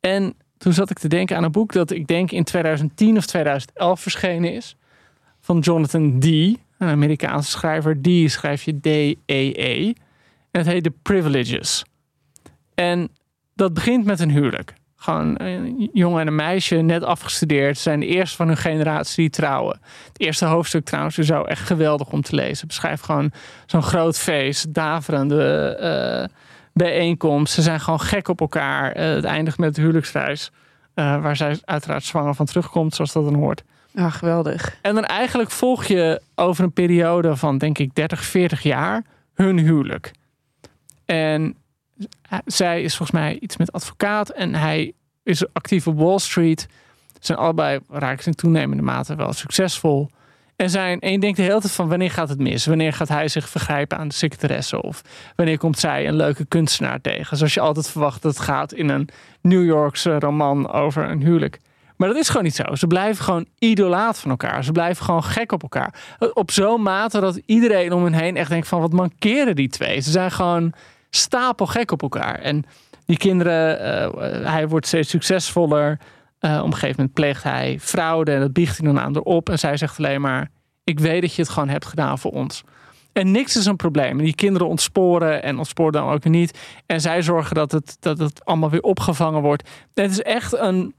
[0.00, 3.26] En toen zat ik te denken aan een boek dat ik denk in 2010 of
[3.26, 4.76] 2011 verschenen is
[5.40, 8.02] van Jonathan Dee, een Amerikaanse schrijver.
[8.02, 9.92] Die schrijf je D-E-E.
[10.50, 11.84] En het heet The Privileges.
[12.74, 13.08] En
[13.54, 14.74] dat begint met een huwelijk.
[14.96, 17.78] Gewoon een jongen en een meisje, net afgestudeerd.
[17.78, 19.80] Zijn de eerste van hun generatie die trouwen.
[20.08, 22.66] Het eerste hoofdstuk trouwens is zo echt geweldig om te lezen.
[22.66, 23.32] Beschrijft gewoon
[23.66, 26.36] zo'n groot feest, daverende eh,
[26.72, 27.54] bijeenkomst.
[27.54, 28.92] Ze zijn gewoon gek op elkaar.
[28.92, 30.50] Eh, het eindigt met de huwelijksreis.
[30.94, 33.62] eh, waar zij uiteraard zwanger van terugkomt, zoals dat dan hoort.
[33.98, 34.78] Ah, geweldig.
[34.82, 39.58] En dan eigenlijk volg je over een periode van, denk ik, 30, 40 jaar hun
[39.58, 40.10] huwelijk.
[41.04, 41.54] En
[42.28, 44.92] hij- zij is volgens mij iets met advocaat en hij
[45.22, 46.66] is actief op Wall Street.
[47.20, 50.10] Zijn allebei, raken in toenemende mate wel succesvol.
[50.56, 52.66] En, zijn, en je denkt de hele tijd van wanneer gaat het mis?
[52.66, 54.82] Wanneer gaat hij zich vergrijpen aan de secretaresse?
[54.82, 55.02] Of
[55.36, 57.36] wanneer komt zij een leuke kunstenaar tegen?
[57.36, 59.08] Zoals je altijd verwacht dat het gaat in een
[59.40, 61.58] New Yorkse roman over een huwelijk.
[61.98, 62.74] Maar dat is gewoon niet zo.
[62.74, 64.64] Ze blijven gewoon idolaat van elkaar.
[64.64, 65.94] Ze blijven gewoon gek op elkaar.
[66.32, 70.00] Op zo'n mate dat iedereen om hen heen echt denkt van wat mankeren die twee.
[70.00, 70.72] Ze zijn gewoon
[71.10, 72.38] stapelgek op elkaar.
[72.38, 72.64] En
[73.06, 75.98] die kinderen, eh, hij wordt steeds succesvoller.
[76.38, 79.48] Eh, op een gegeven moment pleegt hij fraude en dat biecht hij dan aan erop.
[79.48, 80.50] En zij zegt alleen maar,
[80.84, 82.64] ik weet dat je het gewoon hebt gedaan voor ons.
[83.12, 84.18] En niks is een probleem.
[84.18, 86.58] Die kinderen ontsporen en ontsporen dan ook niet.
[86.86, 89.68] En zij zorgen dat het, dat het allemaal weer opgevangen wordt.
[89.94, 90.94] Het is echt een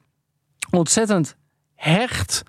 [0.72, 1.36] ontzettend
[1.76, 2.44] hecht,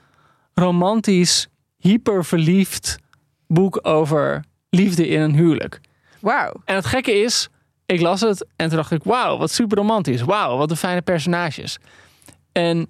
[0.55, 2.99] romantisch, hyperverliefd
[3.47, 5.81] boek over liefde in een huwelijk.
[6.21, 6.53] Wauw.
[6.65, 7.49] En het gekke is,
[7.87, 10.21] ik las het en toen dacht ik, wauw, wat super romantisch.
[10.21, 11.79] Wauw, wat een fijne personages.
[12.53, 12.89] En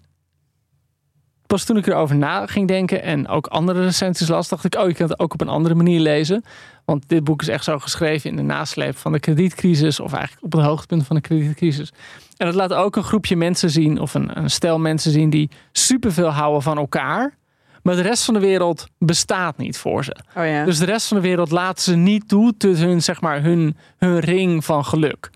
[1.47, 4.89] pas toen ik erover na ging denken en ook andere recensies las, dacht ik, oh,
[4.89, 6.45] je kan het ook op een andere manier lezen.
[6.91, 10.45] Want dit boek is echt zo geschreven in de nasleep van de kredietcrisis, of eigenlijk
[10.45, 11.93] op het hoogtepunt van de kredietcrisis.
[12.37, 15.51] En het laat ook een groepje mensen zien, of een, een stel mensen zien, die
[15.73, 17.35] superveel houden van elkaar.
[17.83, 20.17] Maar de rest van de wereld bestaat niet voor ze.
[20.37, 20.65] Oh ja.
[20.65, 23.77] Dus de rest van de wereld laten ze niet toe tot hun, zeg maar, hun,
[23.97, 25.31] hun ring van geluk.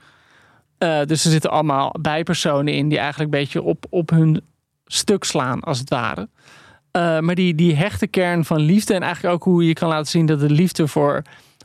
[0.78, 4.42] Uh, dus er zitten allemaal bijpersonen in die eigenlijk een beetje op, op hun
[4.86, 6.28] stuk slaan, als het ware.
[6.96, 10.10] Uh, maar die, die hechte kern van liefde en eigenlijk ook hoe je kan laten
[10.10, 11.22] zien dat de liefde voor,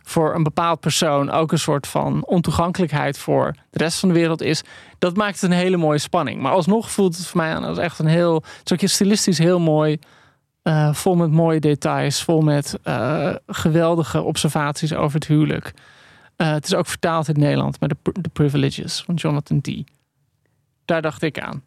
[0.10, 4.42] voor een bepaald persoon ook een soort van ontoegankelijkheid voor de rest van de wereld
[4.42, 4.62] is,
[5.00, 6.42] dat maakt het een hele mooie spanning.
[6.42, 9.38] Maar alsnog voelt het voor mij aan als echt een heel, het is ook stilistisch
[9.38, 10.00] heel mooi.
[10.64, 15.74] Uh, vol met mooie details, vol met uh, geweldige observaties over het huwelijk.
[16.38, 19.70] Uh, het is ook vertaald in Nederland met The, The Privileges van Jonathan D.
[20.86, 21.64] Daar dacht ik aan.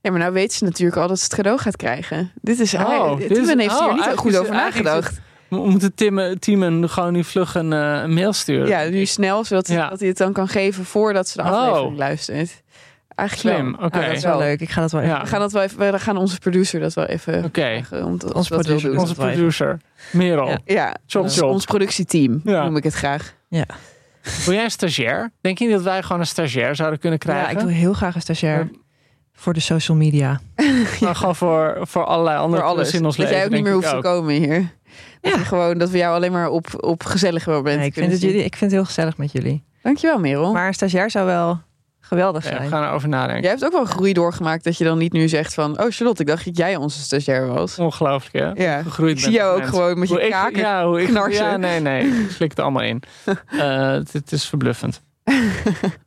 [0.00, 2.32] Ja, maar nou weet ze natuurlijk al dat ze het cadeau gaat krijgen.
[2.40, 5.20] Dit is, oh, hij, Tim heeft oh, hier niet goed over nagedacht.
[5.48, 8.68] We moeten Tim, Tim gewoon nu vlug een, uh, een, mail sturen.
[8.68, 9.88] Ja, nu snel, zodat ja.
[9.88, 11.96] dat hij het dan kan geven voordat ze de aflevering oh.
[11.96, 12.62] luistert.
[13.18, 13.84] Eigenlijk Slim, oké.
[13.84, 14.06] Okay.
[14.06, 14.60] dat is wel leuk.
[14.60, 15.14] Ik ga dat wel even.
[15.14, 15.22] Ja.
[15.22, 15.92] We gaan dat wel even.
[15.92, 17.36] We gaan onze producer dat wel even.
[17.44, 17.46] Oké.
[17.46, 18.02] Okay.
[18.32, 18.98] Onze producer.
[18.98, 19.80] Onze producer.
[20.10, 20.48] Merel.
[20.48, 20.58] Ja.
[20.64, 20.96] ja.
[21.06, 21.42] Chop.
[21.42, 22.64] Ons productieteam ja.
[22.64, 23.34] noem ik het graag.
[23.48, 23.64] Ja.
[24.44, 25.30] Wil jij een stagiair?
[25.40, 27.44] Denk je dat wij gewoon een stagiair zouden kunnen krijgen?
[27.44, 28.70] Ja, ik wil heel graag een stagiair.
[29.32, 30.40] Voor de social media.
[31.00, 32.94] Maar gewoon voor, voor allerlei andere voor alles.
[32.94, 33.36] in ons dat leven.
[33.36, 34.02] jij ook niet meer hoeft ook.
[34.02, 34.76] te komen hier.
[35.20, 35.38] Dat ja.
[35.38, 38.44] gewoon dat we jou alleen maar op, op gezellige momenten nee, ik, vind het jullie,
[38.44, 39.64] ik vind het heel gezellig met jullie.
[39.82, 40.52] Dankjewel Merel.
[40.52, 41.60] Maar een stagiair zou wel
[42.00, 42.54] geweldig zijn.
[42.54, 43.42] Ja, we gaan erover nadenken.
[43.42, 45.80] Jij hebt ook wel groei doorgemaakt dat je dan niet nu zegt van...
[45.80, 47.78] Oh Charlotte, ik dacht dat jij onze stagiair was.
[47.78, 48.64] Ongelooflijk hè?
[48.64, 48.82] Ja.
[48.82, 51.44] Gegroeid ik zie jou ook gewoon met je hoe kaken ik, ja, hoe ik, knarsen.
[51.44, 52.06] Ja, nee, nee.
[52.06, 53.02] Ik slik het allemaal in.
[53.50, 55.02] uh, het, het is verbluffend.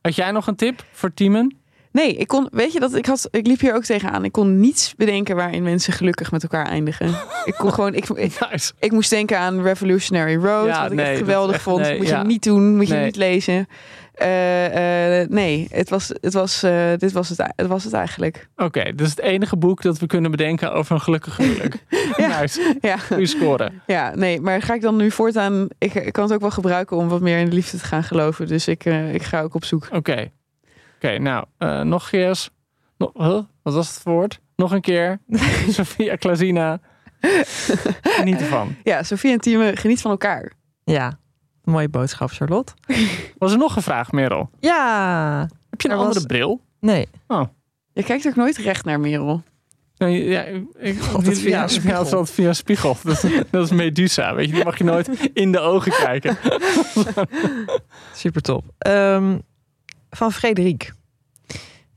[0.02, 1.56] Had jij nog een tip voor teamen?
[1.92, 4.24] Nee, ik kon, weet je dat ik had, ik liep hier ook tegenaan.
[4.24, 7.08] Ik kon niets bedenken waarin mensen gelukkig met elkaar eindigen.
[7.44, 8.72] ik kon gewoon, ik, ik, nice.
[8.78, 11.80] ik moest denken aan Revolutionary Road, Ja, wat ik nee, echt geweldig echt- vond.
[11.80, 12.18] nee, moet ja.
[12.18, 13.68] je niet doen, moet je niet lezen.
[14.12, 18.48] Eh, eh, nee, het was, het was, eh, dit was het, het was het eigenlijk.
[18.56, 21.76] Oké, dit is het enige boek dat we kunnen bedenken over een gelukkig huwelijk.
[22.16, 22.40] Ja.
[22.40, 22.76] Nice.
[22.80, 23.70] Ja, Goeie score.
[23.86, 25.68] ja, nee, maar ga ik dan nu voortaan?
[25.78, 28.04] Ik, ik kan het ook wel gebruiken om wat meer in de liefde te gaan
[28.04, 28.46] geloven.
[28.46, 29.88] Dus ik, ik ga ook op zoek.
[29.92, 30.30] Oké.
[31.02, 32.50] Oké, nou, eh, nog keer.
[32.98, 33.40] Nog, huh?
[33.62, 34.40] Wat was het woord?
[34.56, 35.18] Nog een keer.
[35.68, 36.80] Sophia Klazina.
[38.24, 38.74] Niet ervan.
[38.82, 40.52] Ja, Sofie en Tieme, geniet van elkaar.
[40.84, 41.18] Ja,
[41.64, 42.72] mooie boodschap, Charlotte.
[43.38, 44.50] Was er nog een vraag, Merel?
[44.60, 45.48] Ja.
[45.70, 46.60] Heb je een Er andere was- bril?
[46.80, 47.08] Nee.
[47.92, 49.42] Je kijkt ook nooit recht naar Merel.
[49.96, 50.42] Nee, ja,
[50.78, 52.04] ik, via spiegel.
[52.04, 52.96] Ja, het via een spiegel.
[53.02, 54.54] Dat, is- dat is Medusa, weet je.
[54.54, 56.36] Die mag je nooit in de ogen kijken.
[58.14, 58.64] Super top.
[58.78, 59.38] Ehm,
[60.16, 60.92] van Frederik.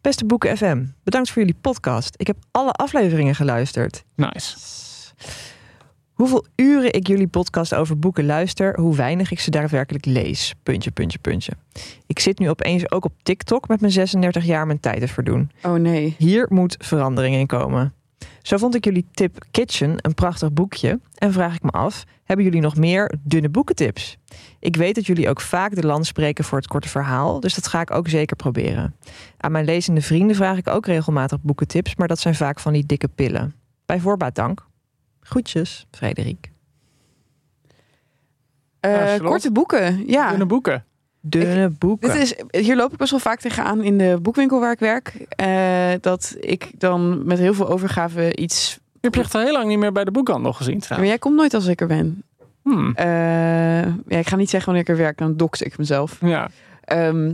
[0.02, 2.16] Beste Boeken FM, bedankt voor jullie podcast.
[2.18, 4.04] Ik heb alle afleveringen geluisterd.
[4.16, 4.58] Nice.
[6.14, 10.54] Hoeveel uren ik jullie podcast over boeken luister, hoe weinig ik ze daadwerkelijk lees.
[10.64, 11.52] Puntje, puntje, puntje.
[12.08, 15.52] Ik zit nu opeens ook op TikTok met mijn 36 jaar mijn tijd te verdoen.
[15.64, 16.16] Oh nee.
[16.18, 17.94] Hier moet verandering in komen.
[18.46, 22.46] Zo vond ik jullie tip Kitchen een prachtig boekje en vraag ik me af, hebben
[22.46, 24.18] jullie nog meer dunne boekentips?
[24.60, 27.68] Ik weet dat jullie ook vaak de land spreken voor het korte verhaal, dus dat
[27.68, 28.96] ga ik ook zeker proberen.
[29.38, 32.86] Aan mijn lezende vrienden vraag ik ook regelmatig boekentips, maar dat zijn vaak van die
[32.86, 33.56] dikke pillen.
[33.86, 34.66] Bij voorbaat dank.
[35.20, 36.52] Groetjes, Frederik.
[38.80, 40.30] Eh, korte boeken, ja.
[40.30, 40.86] Dunne boeken.
[41.30, 42.12] Dunne boeken.
[42.14, 45.14] Dit is, hier loop ik best wel vaak tegenaan in de boekwinkel waar ik werk.
[45.30, 48.80] eh, dat ik dan met heel veel overgave iets...
[48.94, 51.10] Je hebt echt al heel lang niet meer bij de boekhandel gezien Maar trouwens.
[51.12, 52.24] jij komt nooit als ik er ben.
[52.62, 52.92] Hmm.
[52.96, 53.06] Eh,
[53.86, 56.18] ja, ik ga niet zeggen wanneer ik er werk, dan dox ik mezelf.
[56.22, 56.50] Ja.
[56.84, 57.32] Ehm,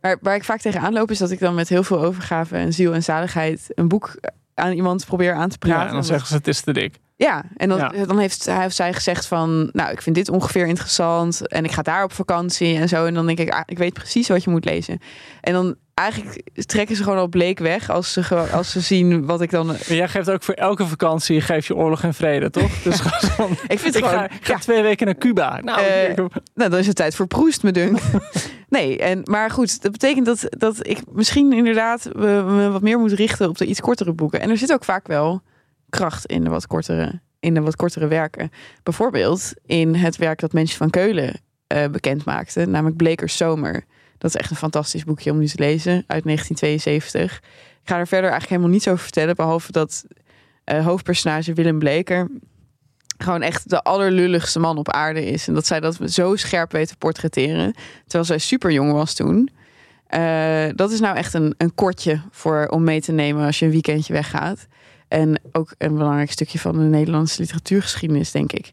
[0.00, 2.72] maar waar ik vaak tegenaan loop is dat ik dan met heel veel overgave en
[2.72, 4.20] ziel en zaligheid een boek
[4.54, 5.80] aan iemand probeer aan te praten.
[5.80, 6.94] ja, en dan zeggen ze het is te dik.
[7.18, 8.04] Ja, en dan, Ja.
[8.06, 11.72] dan heeft hij of zij gezegd van, nou, ik vind dit ongeveer interessant en ik
[11.72, 13.04] ga daar op vakantie en zo.
[13.04, 14.98] En dan denk ik, ah, ik weet precies wat je moet lezen.
[15.40, 19.40] En dan eigenlijk trekken ze gewoon al bleek weg als ze, als ze zien wat
[19.40, 19.66] ik dan...
[19.66, 22.70] Maar jij geeft ook voor elke vakantie geef je oorlog en vrede, toch?
[22.84, 24.28] Dus gewoon, Ik vind ik het ga, gewoon...
[24.40, 25.60] ga ja, twee weken naar Cuba.
[25.60, 26.16] Nou, Eh, ik-
[26.54, 27.98] nou, dan is het tijd voor Proest, me dunk.
[28.68, 32.98] nee, en, maar goed, dat betekent dat, dat ik misschien inderdaad me, me wat meer
[32.98, 34.40] moet richten op de iets kortere boeken.
[34.40, 35.42] En er zit ook vaak wel
[35.88, 38.50] kracht in de wat kortere, in de wat kortere werken.
[38.82, 43.84] Bijvoorbeeld in het werk dat Mensen van Keulen eh, bekend maakte, namelijk Blekers Zomer.
[44.18, 47.36] Dat is echt een fantastisch boekje om nu te lezen uit 1972.
[47.82, 50.04] Ik ga er verder eigenlijk helemaal niets over vertellen, behalve dat
[50.64, 52.28] eh, hoofdpersonage Willem Bleker
[53.18, 55.48] gewoon echt de allerlulligste man op aarde is.
[55.48, 57.74] En dat zij dat zo scherp weet te portretteren.
[58.02, 59.50] Terwijl zij super jong was toen.
[60.06, 63.64] Eh, dat is nou echt een, een kortje voor, om mee te nemen als je
[63.64, 64.66] een weekendje weggaat.
[65.08, 68.70] En ook een belangrijk stukje van de Nederlandse literatuurgeschiedenis, denk ik.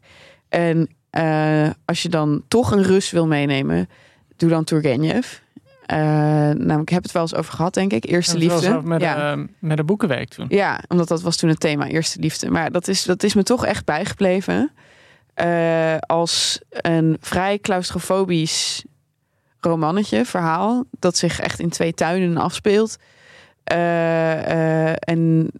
[0.48, 3.88] En eh, als je dan toch een Rus wil meenemen,
[4.36, 5.42] doe dan Turgenev.
[5.92, 8.04] Uh, namelijk, ik heb het wel eens over gehad, denk ik.
[8.04, 8.80] Eerste liefde.
[8.82, 9.36] met, ja.
[9.36, 10.46] de, met de boekenweek toen.
[10.48, 12.50] ja, omdat dat was toen het thema Eerste liefde.
[12.50, 14.72] Maar dat is, dat is me toch echt bijgebleven.
[15.34, 18.84] Eh, als een vrij claustrofobisch
[19.60, 20.84] romannetje, verhaal.
[20.98, 22.96] Dat zich echt in twee tuinen afspeelt.
[23.64, 25.50] Eh, eh, en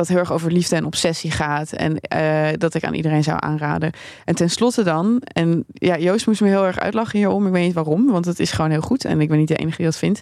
[0.00, 1.72] dat heel erg over liefde en obsessie gaat.
[1.72, 3.92] En eh, dat ik aan iedereen zou aanraden.
[4.24, 7.46] En tenslotte dan, en ja, Joost moest me heel erg uitlachen hierom.
[7.46, 9.04] Ik weet niet waarom, want het is gewoon heel goed.
[9.04, 10.20] En ik ben niet de enige die dat vindt.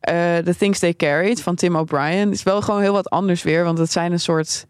[0.00, 3.64] Eh, The Things They Carried van Tim O'Brien is wel gewoon heel wat anders weer.
[3.64, 4.66] Want het zijn een soort...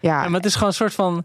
[0.00, 1.24] Ja, Ja, maar het is gewoon een soort van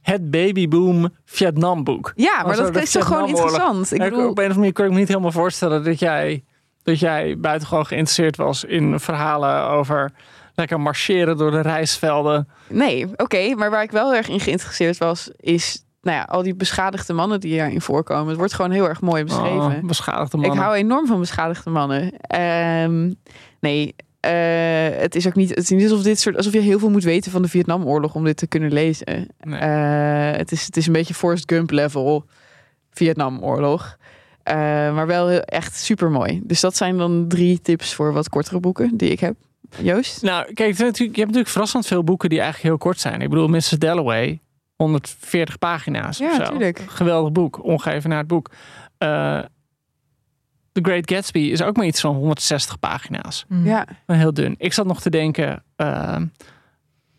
[0.00, 2.12] het babyboom Vietnam boek.
[2.16, 3.92] ja maar dat is toch gewoon interessant.
[3.92, 5.98] Ik Ik bedoel, Op een of andere manier kan ik me niet helemaal voorstellen dat
[5.98, 6.44] jij,
[6.82, 10.12] dat jij buitengewoon geïnteresseerd was in verhalen over
[10.54, 12.48] lekker marcheren door de rijstvelden.
[12.68, 13.54] Nee, oké.
[13.54, 17.40] maar waar ik wel erg in geïnteresseerd was, is nou ja, al die beschadigde mannen
[17.40, 18.28] die erin voorkomen.
[18.28, 19.58] Het wordt gewoon heel erg mooi beschreven.
[19.58, 20.56] Oh, beschadigde mannen.
[20.56, 22.12] ik hou enorm van beschadigde mannen.
[22.20, 23.12] Ehm,
[23.60, 26.78] nee, eh, het is ook niet, het is niet alsof, dit soort, alsof je heel
[26.78, 29.28] veel moet weten van de Vietnamoorlog om dit te kunnen lezen.
[29.40, 29.60] Nee.
[29.60, 32.24] Eh, het, is, het is een beetje Forrest Gump level
[32.90, 33.96] Vietnamoorlog.
[34.42, 34.54] Eh,
[34.94, 36.40] maar wel echt super mooi.
[36.44, 39.34] Dus dat zijn dan drie tips voor wat kortere boeken die ik heb.
[39.82, 40.22] Joost?
[40.22, 43.20] Nou, kijk, natuurlijk, je hebt natuurlijk verrassend veel boeken die eigenlijk heel kort zijn.
[43.20, 43.68] Ik bedoel, Mrs.
[43.68, 44.40] Dalloway,
[44.76, 46.50] 140 pagina's Ja, of zo.
[46.50, 46.78] tuurlijk.
[46.86, 47.58] Geweldig boek,
[48.18, 48.50] het boek.
[48.98, 49.38] Eh,
[50.72, 53.44] The Great Gatsby is ook maar iets van 160 pagina's.
[53.48, 53.64] Mm.
[53.66, 53.86] Ja.
[54.06, 54.54] Maar heel dun.
[54.58, 56.16] Ik zat nog te denken, eh,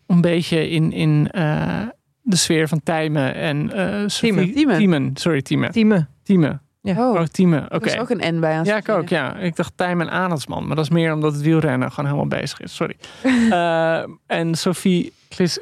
[0.06, 1.82] een beetje in, in eh,
[2.22, 4.76] de sfeer van Tijmen en eh Sophie- Tiemen.
[4.78, 5.10] Tiemen.
[5.14, 5.70] Sorry, Tiemen.
[5.70, 6.06] Tieme.
[6.22, 6.62] Tiemen.
[6.86, 7.64] Oh, Oh, Tiemen.
[7.64, 7.88] Oké.
[7.88, 9.08] er is ook een N bij aan Ja, ik ook.
[9.08, 12.60] Ja, ik dacht Tijmen Arendsman, maar dat is meer omdat het wielrennen gewoon helemaal bezig
[12.60, 12.74] is.
[12.74, 12.96] Sorry.
[13.50, 15.12] Eh, en Sophie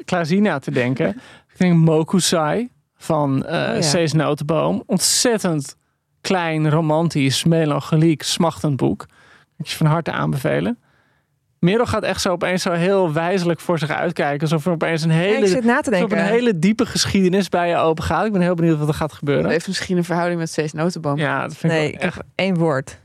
[0.05, 1.07] Klazina te denken.
[1.53, 3.81] ik denk Mokusai van eh ja.
[3.81, 4.83] Cees Notenboom.
[4.85, 5.77] Ontzettend
[6.21, 8.97] klein, romantisch, melancholiek, smachtend boek.
[8.97, 9.07] Kan
[9.57, 10.79] ik je van harte aanbevelen.
[11.65, 14.41] Merel gaat echt zo opeens zo heel wijzelijk voor zich uitkijken.
[14.41, 17.49] Alsof er opeens een Ja, hele, ik zit na te alsof een hele diepe geschiedenis
[17.49, 18.25] bij je open gaat.
[18.25, 19.49] Ik ben heel benieuwd wat er gaat Dat gebeuren.
[19.49, 21.17] heeft misschien een verhouding met Cees Notenboom.
[21.17, 22.99] Ja, dat vind nee, ik ik wel echt heb één woord.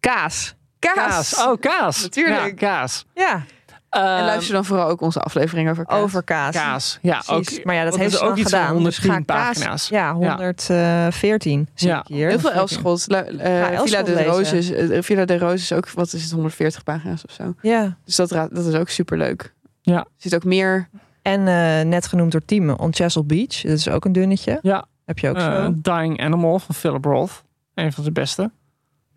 [0.00, 0.54] Kaas.
[0.78, 1.44] kaas.
[1.46, 2.02] Oh, kaas.
[2.02, 2.44] Natuurlijk.
[2.46, 3.06] Ja, kaas.
[3.14, 3.42] Ja,
[3.90, 6.00] En Ehm, luister dan vooral ook onze aflevering over kaas.
[6.00, 6.54] over kaas.
[6.54, 6.98] kaas.
[7.02, 7.58] Ja, Precies.
[7.58, 7.64] ook.
[7.64, 8.72] maar ja, dat heeft is ze ook iets gedaan.
[8.72, 9.88] 110 Dus pagina's.
[9.88, 11.98] Ja, 114 zie Ja.
[12.00, 12.28] ik hier.
[12.28, 13.06] Heel veel ik- Elschot.
[13.08, 14.24] Eh, Villa de.
[14.24, 14.70] Roses.
[14.70, 17.54] eh, Villa de Roses ook, wat is het, 140 pagina's of zo.
[17.62, 17.96] Ja.
[18.04, 19.54] Dus dat, dat is ook super leuk.
[19.82, 19.96] Ja.
[19.98, 20.88] Er zit ook meer...
[21.22, 23.60] En eh, net genoemd door Tieme, On Chesil Beach.
[23.60, 24.58] Dat is ook een dunnetje.
[24.62, 24.86] Ja.
[25.04, 25.72] Heb je ook Eh, zo.
[25.76, 27.42] Dying Animal van Philip Roth.
[27.74, 28.50] Een van zijn beste.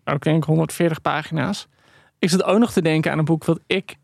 [0.04, 1.66] Ook denk ik 140 pagina's.
[2.18, 3.96] Ik zit ook nog te denken aan een boek wat ik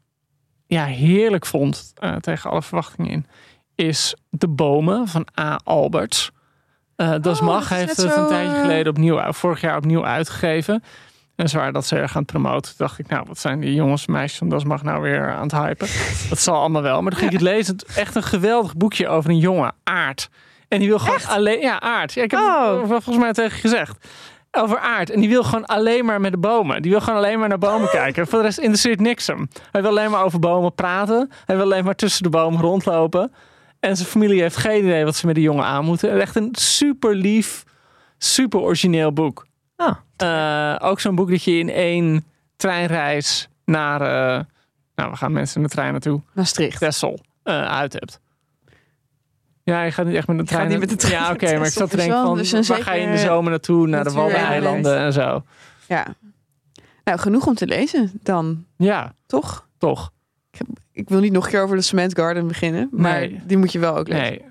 [0.68, 1.92] ja, heerlijk vond.
[1.94, 3.26] eh, tegen alle verwachtingen in.
[3.74, 5.60] Is De Bomen van A.
[5.64, 6.30] Alberts.
[6.96, 10.04] Eh Das Oh, Mag heeft het een zo, tijdje eh, geleden opnieuw, vorig jaar opnieuw
[10.04, 10.82] uitgegeven.
[11.36, 12.76] En zwaar dat ze er gaan promoten.
[12.76, 15.32] Toen dacht ik, nou, wat zijn die jongens en meisjes van Das Mag nou weer
[15.32, 15.88] aan het hypen?
[16.28, 17.02] Dat zal allemaal wel.
[17.02, 17.76] Maar toen ging ik het lezen.
[17.96, 20.28] Echt een geweldig boekje over een jongen, Aard.
[20.68, 21.60] En die wil gewoon alleen...
[21.60, 22.12] Ja, Aard.
[22.12, 22.78] Ja, ik heb Oh.
[22.80, 24.08] het volgens mij tegen gezegd.
[24.58, 25.10] Over Aard.
[25.10, 26.82] En die wil gewoon alleen maar met de bomen.
[26.82, 28.26] Die wil gewoon alleen maar naar bomen kijken.
[28.26, 29.48] Voor de rest interesseert niks hem.
[29.72, 31.30] Hij wil alleen maar over bomen praten.
[31.44, 33.32] Hij wil alleen maar tussen de bomen rondlopen.
[33.80, 36.20] En zijn familie heeft geen idee wat ze met die jongen aan moeten.
[36.20, 37.64] Echt een super lief,
[38.18, 39.46] super origineel boek.
[39.76, 39.96] Ah.
[40.16, 42.24] Eh, ook zo'n boek dat je in één
[42.56, 44.00] treinreis naar...
[44.00, 44.44] eh,
[44.94, 46.22] nou, we gaan mensen in de trein naartoe.
[46.34, 46.78] Maastricht.
[46.78, 48.20] Texel eh, uit hebt.
[49.68, 50.68] Ja, je gaat niet echt met de ga trein.
[50.68, 52.82] niet met de trein Ja, oké, maar ik zat te denken van, dus een waar
[52.82, 53.86] ga je in de zomer naartoe?
[53.86, 55.42] Naar de Waddeneilanden en zo.
[55.88, 56.06] Ja.
[57.04, 59.66] Nou, genoeg om te lezen dan, Ja, toch?
[59.78, 60.10] toch.
[60.92, 62.88] Ik wil niet nog een keer over de Cement Garden beginnen.
[62.92, 63.40] Maar Nee.
[63.46, 64.22] die moet je wel ook lezen.
[64.24, 64.42] Nee.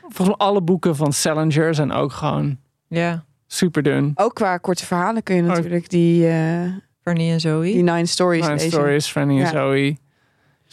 [0.00, 2.58] Volgens mij alle boeken van Salinger zijn ook gewoon
[2.88, 3.24] Ja.
[3.46, 4.12] super dun.
[4.14, 6.62] Ook qua korte verhalen kun je natuurlijk die, eh,
[7.02, 7.62] Bernie en Zoe.
[7.62, 8.70] die Nine Stories Nine lezen.
[8.70, 9.46] Stories, en.
[9.46, 9.96] Zoe.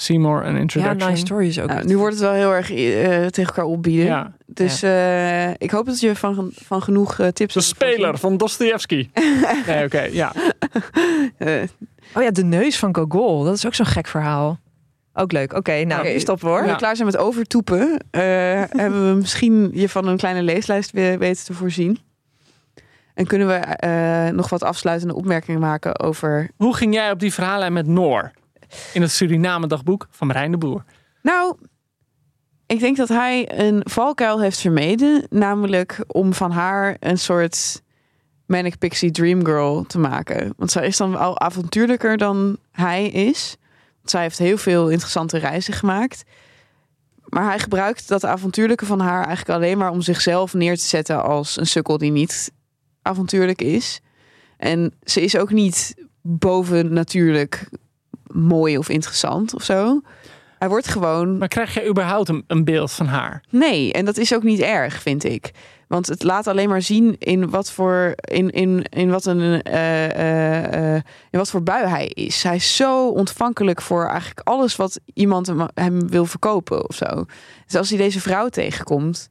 [0.01, 0.97] Seymour, een ja, introduction.
[0.97, 1.67] Nine Stories ook.
[1.67, 4.05] Nou, nu wordt het wel heel erg eh, tegen elkaar opbieden.
[4.05, 4.33] Ja.
[4.45, 8.37] Dus eh, ik hoop dat je van, van genoeg eh, tips De hebt speler van
[8.37, 9.09] Dostoevsky.
[9.67, 10.33] nee, oké, ja.
[12.13, 13.43] Oh ja, de neus van Gogol.
[13.43, 14.59] Dat is ook zo'n gek verhaal.
[15.13, 15.53] Ook leuk.
[15.53, 16.61] Oké, nou, stoppen we hoor.
[16.61, 16.75] We Ja.
[16.75, 18.21] klaar zijn met overtoepen, eh,
[18.81, 21.99] hebben we misschien je van een kleine leeslijst weer weten te voorzien.
[23.13, 26.49] En kunnen we eh, nog wat afsluitende opmerkingen maken over.
[26.55, 28.31] Hoe ging jij op die verhaallijn met Noor?
[28.93, 30.83] In het Suriname dagboek van Marijn de Boer.
[31.21, 31.57] Nou,
[32.65, 37.81] ik denk dat hij een valkuil heeft vermeden, namelijk om van haar een soort
[38.45, 40.53] manic pixie dream girl te maken.
[40.57, 43.57] Want zij is dan al avontuurlijker dan hij is.
[44.03, 46.23] zij heeft heel veel interessante reizen gemaakt.
[47.25, 51.23] Maar hij gebruikt dat avontuurlijke van haar eigenlijk alleen maar om zichzelf neer te zetten
[51.23, 52.51] als een sukkel die niet
[53.01, 54.01] avontuurlijk is.
[54.57, 57.69] En ze is ook niet boven natuurlijk
[58.33, 60.01] mooi of interessant of zo.
[60.61, 61.37] Hij wordt gewoon.
[61.37, 63.43] Maar krijg je überhaupt een, een beeld van haar?
[63.49, 65.51] Nee, en dat is ook niet erg, vind ik.
[65.87, 70.05] Want het laat alleen maar zien in wat voor, in, in, in wat een, eh,
[70.05, 72.43] eh, eh, in wat voor bui hij is.
[72.43, 77.25] Hij is zo ontvankelijk voor eigenlijk alles wat iemand hem, hem wil verkopen of zo.
[77.65, 79.29] Dus als hij deze vrouw tegenkomt,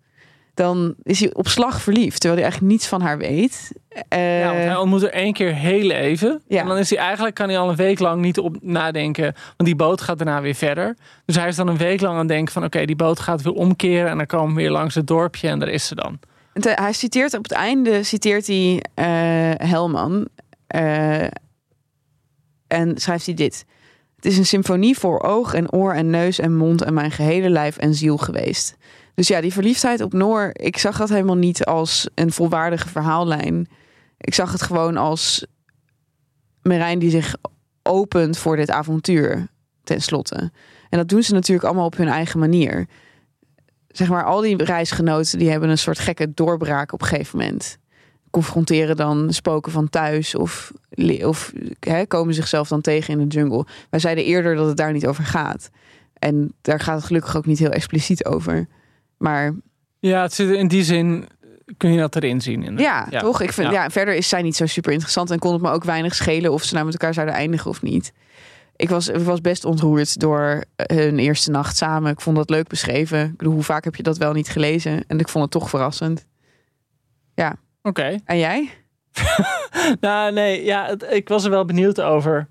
[0.61, 3.73] dan is hij op slag verliefd, terwijl hij eigenlijk niets van haar weet.
[4.09, 6.43] Eh, Ja, want hij ontmoet er één keer heel even.
[6.49, 6.61] Ja.
[6.61, 9.25] En dan is hij eigenlijk, kan hij al een week lang niet op nadenken.
[9.57, 10.97] Want die boot gaat daarna weer verder.
[11.25, 12.65] Dus hij is dan een week lang aan het denken van...
[12.65, 14.11] oké, die boot gaat weer omkeren.
[14.11, 16.19] En dan komen we weer langs het dorpje en daar is ze dan.
[16.53, 19.07] En te- hij citeert op het einde citeert hij eh,
[19.69, 20.29] Helman
[20.67, 21.23] eh,
[22.67, 23.65] en schrijft hij dit:
[24.17, 27.51] Het is een symfonie voor oog en oor en neus en mond en mijn gehele
[27.51, 28.77] lijf en ziel geweest.
[29.21, 33.69] Dus ja, die verliefdheid op Noor, ik zag dat helemaal niet als een volwaardige verhaallijn.
[34.19, 35.47] Ik zag het gewoon als
[36.63, 37.35] Merijn die zich
[37.83, 39.47] opent voor dit avontuur,
[39.85, 40.51] tenslotte.
[40.89, 42.87] En dat doen ze natuurlijk allemaal op hun eigen manier
[43.89, 47.79] zeg maar, al die reisgenoten die hebben een soort gekke doorbraak op een gegeven moment.
[48.31, 50.73] Confronteren dan spoken van thuis of,
[51.23, 51.53] of
[52.09, 53.67] komen zichzelf dan tegen in de jungle.
[53.91, 55.71] Wij zeiden eerder dat het daar niet over gaat.
[56.13, 58.69] En daar gaat het gelukkig ook niet heel expliciet over.
[59.21, 59.55] Maar
[59.99, 61.29] Ja, het zit in die zin
[61.77, 62.63] kun je dat erin zien.
[62.63, 63.11] inderdaad.
[63.11, 63.41] ja, toch?
[63.41, 63.83] Ik vind, Ja.
[63.83, 63.91] ja.
[63.91, 66.63] verder is zij niet zo super interessant en kon het me ook weinig schelen of
[66.63, 68.13] ze nou met elkaar zouden eindigen of niet.
[68.77, 72.13] Ik was, ik was best ontroerd door hun eerste nacht samen.
[72.13, 73.25] Ik vond dat leuk beschreven.
[73.25, 75.05] Ik bedoel, hoe vaak heb je dat wel niet gelezen?
[75.07, 76.27] En ik vond het toch verrassend.
[77.83, 78.19] Oké.
[78.25, 78.71] En jij?
[80.01, 82.49] Nou, nee, ja, het- ik was er wel benieuwd over.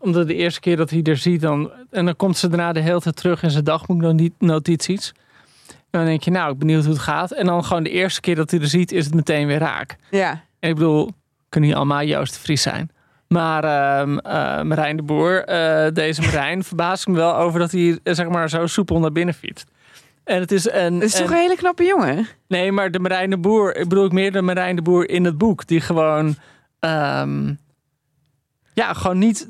[0.00, 2.80] Omdat de eerste keer dat hij er ziet, dan, en dan komt ze daarna de
[2.80, 5.12] hele tijd terug in zijn dagboeknotities.
[5.92, 7.30] Dan denk je, nou, ik ben benieuwd hoe het gaat.
[7.30, 9.96] En dan gewoon de eerste keer dat hij er ziet, is het meteen weer raak.
[10.10, 10.30] Ja.
[10.58, 11.10] En ik bedoel,
[11.48, 12.90] kunnen niet allemaal Joost de Vries zijn.
[13.28, 17.98] Maar ehm eh, Marijn de Boer, eh, deze Marijn, verbaast me wel over dat hij
[18.02, 19.70] eh, zeg maar zo soepel naar binnen fietst.
[20.24, 20.94] En het is een.
[20.94, 22.26] Het is toch een hele knappe jongen?
[22.48, 25.24] Nee, maar de Marijn de Boer, ik bedoel ik meer de Marijn de Boer in
[25.24, 26.36] het boek, die gewoon,
[26.78, 27.54] ehm,
[28.74, 29.48] ja, gewoon niet,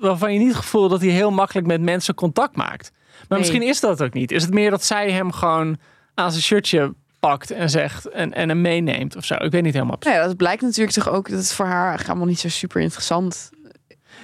[0.00, 2.90] waarvan je niet het gevoel dat hij heel makkelijk met mensen contact maakt.
[2.92, 3.38] Maar Nee.
[3.38, 4.32] misschien is dat ook niet.
[4.32, 5.78] Is het meer dat zij hem gewoon
[6.14, 9.34] aan zijn shirtje pakt en zegt en, en hem meeneemt of zo?
[9.34, 9.96] Ik weet niet helemaal.
[10.00, 12.80] Nou ja, dat blijkt natuurlijk toch ook dat het voor haar allemaal niet zo super
[12.80, 13.50] interessant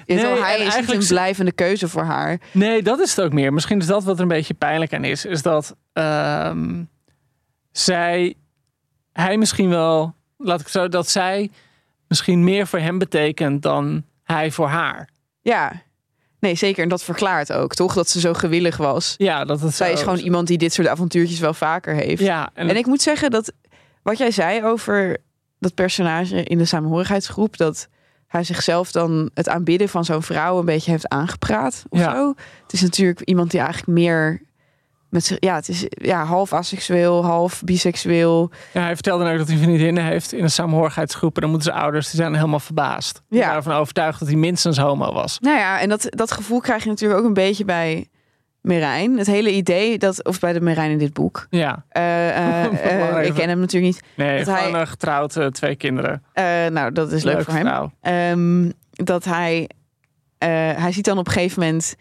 [0.05, 0.23] is.
[0.23, 2.41] Nee, hij is eigenlijk een blijvende keuze voor haar.
[2.53, 3.53] Nee, dat is het ook meer.
[3.53, 5.25] Misschien is dat wat er een beetje pijnlijk aan is.
[5.25, 6.83] Is dat ehm,
[7.73, 8.35] zij,
[9.13, 11.51] hij misschien wel, laat ik zo, dat zij
[12.09, 15.09] misschien meer voor hem betekent dan hij voor haar.
[15.45, 15.83] Ja.
[16.41, 16.83] Nee, zeker.
[16.83, 17.95] En dat verklaart ook, toch?
[17.95, 19.15] Dat ze zo gewillig was.
[19.17, 22.23] Ja, dat het Zij is gewoon iemand die dit soort avontuurtjes wel vaker heeft.
[22.23, 23.53] Ja, en, En ik moet zeggen dat
[24.03, 25.17] wat jij zei over
[25.59, 27.89] dat personage in de samenhorigheidsgroep, dat
[28.27, 32.15] hij zichzelf dan het aanbidden van zo'n vrouw een beetje heeft aangepraat of Ja.
[32.15, 32.35] zo.
[32.63, 34.43] Het is natuurlijk iemand die eigenlijk meer
[35.15, 38.51] met ja, het is ja, half asexueel, half biseksueel.
[38.73, 41.35] ja, hij vertelde ook dat hij vriendinnen heeft in een samenhorigheidsgroep.
[41.35, 43.23] En dan moeten zijn ouders, die zijn helemaal verbaasd.
[43.29, 43.45] Die Ja.
[43.45, 45.39] waren ervan overtuigd dat hij minstens homo was.
[45.41, 48.09] Nou ja, en dat, dat gevoel krijg je natuurlijk ook een beetje bij
[48.61, 49.19] Merijn.
[49.19, 51.47] Het hele idee dat, of bij de Merijn in dit boek.
[51.51, 52.65] Ja, Eh, eh,
[53.19, 54.03] eh, ik ken hem natuurlijk niet.
[54.17, 56.23] nee, Dat hij- getrouwd, twee kinderen.
[56.73, 57.93] Nou, dat is leuk voor hem.
[58.01, 59.69] Ehm, dat hij,
[60.79, 61.95] hij ziet dan op een gegeven moment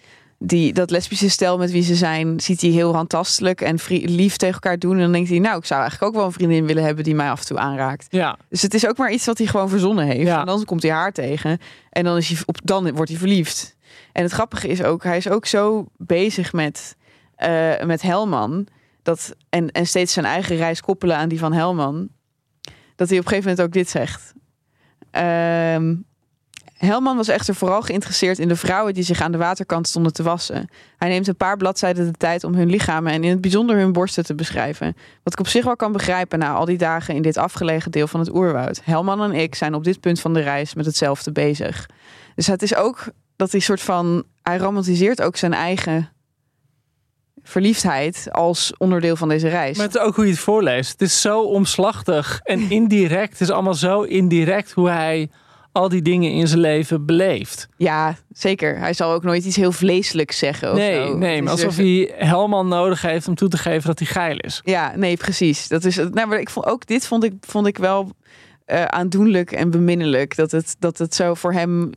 [0.45, 4.53] die, dat lesbische stel met wie ze zijn, ziet hij heel handtastelijk en lief tegen
[4.53, 4.95] elkaar doen.
[4.95, 7.15] En dan denkt hij, nou, ik zou eigenlijk ook wel een vriendin willen hebben die
[7.15, 8.07] mij af en toe aanraakt.
[8.09, 10.27] Ja, Dus het is ook maar iets wat hij gewoon verzonnen heeft.
[10.27, 10.39] Ja.
[10.39, 13.75] En dan komt hij haar tegen en dan, is hij op, dan wordt hij verliefd.
[14.11, 16.95] En het grappige is ook, hij is ook zo bezig met,
[17.35, 18.67] eh, met Helman.
[19.03, 22.09] Dat, en, en steeds zijn eigen reis koppelen aan die van Helman.
[22.95, 24.33] Dat hij op een gegeven moment ook dit zegt.
[25.11, 25.95] Ehm,
[26.73, 30.23] Helman was echter vooral geïnteresseerd in de vrouwen die zich aan de waterkant stonden te
[30.23, 30.69] wassen.
[30.97, 33.91] Hij neemt een paar bladzijden de tijd om hun lichamen en in het bijzonder hun
[33.91, 34.95] borsten te beschrijven.
[35.23, 38.07] Wat ik op zich wel kan begrijpen na al die dagen in dit afgelegen deel
[38.07, 38.81] van het oerwoud.
[38.83, 41.89] Helman en ik zijn op dit punt van de reis met hetzelfde bezig.
[42.35, 43.05] Dus het is ook
[43.35, 44.23] dat hij soort van.
[44.41, 46.11] Hij romantiseert ook zijn eigen
[47.43, 49.77] verliefdheid als onderdeel van deze reis.
[49.77, 50.91] maar het is ook hoe je het voorleest.
[50.91, 53.31] Het is zo omslachtig en indirect.
[53.31, 55.29] Het is allemaal zo indirect hoe hij
[55.73, 57.67] al die dingen in zijn leven beleeft.
[57.77, 58.77] Ja, zeker.
[58.77, 60.71] Hij zal ook nooit iets heel vleeselijks zeggen.
[60.71, 61.17] Of Nee, zo.
[61.17, 64.61] nee, maar alsof hij Helman nodig heeft om toe te geven dat hij geil is.
[64.63, 65.67] Ja, nee, precies.
[65.67, 68.11] Dat is, nou, maar ik vond, ook dit vond ik, vond ik wel
[68.65, 70.35] eh, aandoenlijk en beminnelijk.
[70.35, 71.89] Dat het, dat het zo voor hem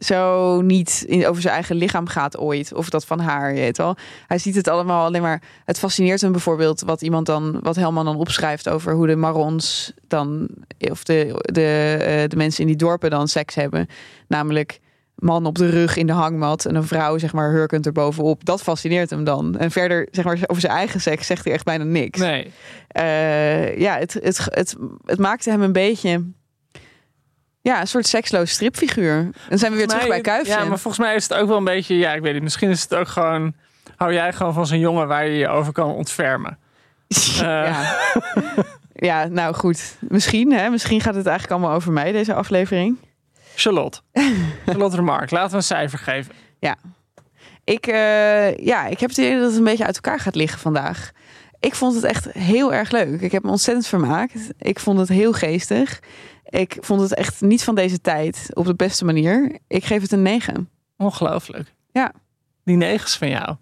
[0.00, 2.74] zo niet in, over zijn eigen lichaam gaat ooit.
[2.74, 3.96] Of dat van haar, je weet wel.
[4.26, 5.42] Hij ziet het allemaal alleen maar...
[5.64, 7.60] Het fascineert hem bijvoorbeeld wat iemand dan...
[7.62, 10.48] Wat Helman dan opschrijft over hoe de marrons dan...
[10.78, 13.86] Of de, de, eh, de mensen in die dorpen dan seks hebben.
[14.28, 14.80] Namelijk
[15.14, 18.44] man op de rug in de hangmat en een vrouw zeg maar hurkend erbovenop.
[18.44, 19.58] Dat fascineert hem dan.
[19.58, 22.18] En verder zeg maar over zijn eigen seks zegt hij echt bijna niks.
[22.18, 22.52] Nee.
[22.88, 26.24] Eh, ja, het, het, het, het maakte hem een beetje...
[27.62, 29.30] Ja, een soort seksloos stripfiguur.
[29.48, 30.52] Dan zijn we weer terug bij Kuifje.
[30.52, 31.96] Ja, maar volgens mij is het ook wel een beetje...
[31.96, 32.42] Ja, ik weet niet.
[32.42, 33.54] Misschien is het ook gewoon...
[33.96, 36.58] Hou jij gewoon van zo'n jongen waar je je over kan ontfermen.
[37.36, 37.96] ja.
[38.92, 39.96] ja, nou goed.
[40.00, 40.70] Misschien, hè?
[40.70, 42.98] Misschien gaat het eigenlijk allemaal over mij, deze aflevering.
[43.54, 44.00] Charlotte.
[44.66, 45.30] Charlotte Remark.
[45.30, 46.34] Laten we een cijfer geven.
[46.58, 46.76] Ja.
[47.64, 50.58] Ik, uh, ja, ik heb het idee dat het een beetje uit elkaar gaat liggen
[50.58, 51.10] vandaag.
[51.60, 53.20] Ik vond het echt heel erg leuk.
[53.20, 54.52] Ik heb me ontzettend vermaakt.
[54.58, 56.00] Ik vond het heel geestig.
[56.50, 59.58] Ik vond het echt niet van deze tijd op de beste manier.
[59.66, 60.70] Ik geef het een 9.
[60.96, 61.74] Ongelooflijk.
[61.92, 62.12] Ja.
[62.64, 63.56] Die negens van jou.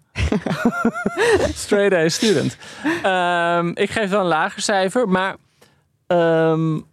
[1.53, 2.57] Straight A student.
[3.05, 5.35] Um, ik geef wel een lager cijfer, maar
[6.07, 6.85] um,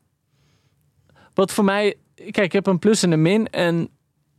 [1.34, 3.50] wat voor mij kijk, ik heb een plus en een min.
[3.50, 3.88] En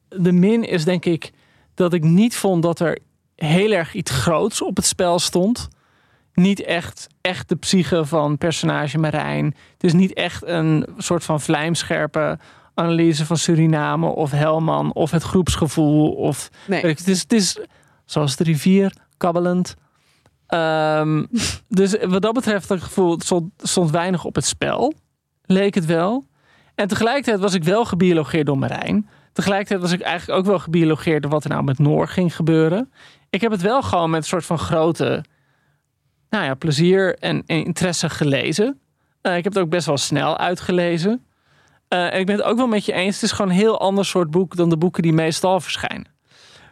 [0.10, 1.32] de min is denk ik
[1.74, 3.00] dat ik niet vond dat er
[3.36, 5.68] heel erg iets groots op het spel stond.
[6.42, 9.46] Niet echt, echt de psyche van personage Marijn.
[9.46, 12.40] Het is niet echt een soort van vlijmscherpe
[12.74, 16.12] analyse van Suriname of Helman of het groepsgevoel.
[16.12, 16.86] Of, nee.
[16.86, 17.60] het, is, het is
[18.06, 19.76] zoals de rivier, kabbelend.
[20.50, 21.28] Um,
[21.68, 24.94] dus wat dat betreft, het gevoel stond, stond weinig op het spel.
[25.46, 26.26] Leek het wel.
[26.76, 29.10] En tegelijkertijd was ik wel gebiologeerd door Marijn.
[29.34, 32.92] Tegelijkertijd was ik eigenlijk ook wel gebiologeerd door wat er nou met Noor ging gebeuren.
[33.30, 35.24] Ik heb het wel gewoon met een soort van grote
[36.30, 38.80] nou ja, plezier en, interesse gelezen.
[39.22, 41.26] Uh, ik heb het ook best wel snel uitgelezen.
[41.90, 43.16] Uh, en ik ben het ook wel met je eens.
[43.16, 46.16] Het is gewoon een heel ander soort boek dan de boeken die meestal verschijnen.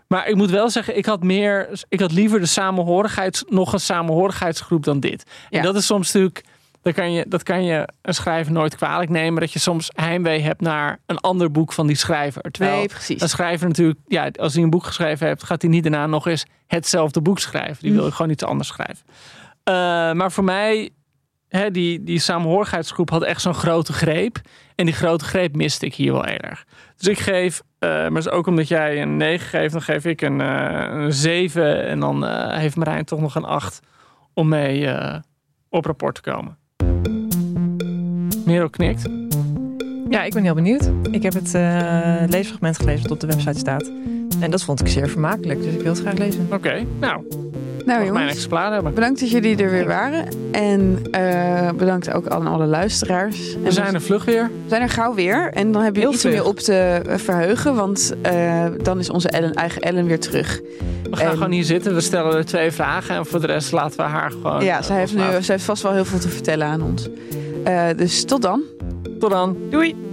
[0.07, 3.79] Maar ik moet wel zeggen, ik had meer, ik had liever de samenhorigheids, nog een
[3.79, 5.23] samenhorigheidsgroep dan dit.
[5.49, 5.57] Ja.
[5.57, 6.43] En dat is soms natuurlijk
[6.85, 9.39] dat kan, je, dat kan je een schrijver nooit kwalijk nemen.
[9.39, 12.41] Dat je soms heimwee hebt naar een ander boek van die schrijver.
[12.51, 13.21] Terwijl nee, precies.
[13.21, 16.27] een schrijver natuurlijk, ja, als hij een boek geschreven heeft, gaat hij niet daarna nog
[16.27, 17.77] eens hetzelfde boek schrijven.
[17.79, 19.05] Die wil gewoon iets anders schrijven.
[19.69, 19.73] Uh,
[20.13, 20.89] maar voor mij,
[21.47, 24.37] hè, die, die samenhorigheidsgroep had echt zo'n grote greep.
[24.75, 26.65] En die grote greep miste ik hier wel erg.
[26.97, 30.21] Dus ik geef, uh, maar is ook omdat jij een 9 geeft, dan geef ik
[30.21, 31.85] een, uh, een 7.
[31.85, 33.79] En dan heeft Marijn toch nog een 8
[34.33, 34.89] om mee
[35.69, 36.57] op rapport te komen.
[38.45, 39.07] Merel knikt.
[40.09, 40.91] Ja, ik ben heel benieuwd.
[41.11, 43.91] Ik heb het uh, leesfragment gelezen dat op de website staat.
[44.39, 46.45] En dat vond ik zeer vermakelijk, dus ik wil het graag lezen.
[46.45, 47.23] Oké, okay, nou.
[47.85, 48.93] Nou mijn exemplaar hebben.
[48.93, 50.27] bedankt dat jullie er weer waren.
[50.51, 53.55] En uh, bedankt ook aan alle luisteraars.
[53.63, 54.43] We zijn er vlug weer.
[54.43, 55.51] We zijn er gauw weer.
[55.53, 57.75] En dan heb je iets meer op te verheugen.
[57.75, 60.61] Want uh, dan is onze Ellen, eigen Ellen weer terug.
[61.09, 61.33] We gaan en...
[61.33, 61.93] gewoon hier zitten.
[61.93, 63.15] We stellen er twee vragen.
[63.15, 64.63] En voor de rest laten we haar gewoon...
[64.63, 67.09] Ja, zij heeft, nu, zij heeft vast wel heel veel te vertellen aan ons.
[67.95, 68.61] Dus tot dan.
[69.19, 69.57] Tot dan.
[69.69, 70.04] Doei.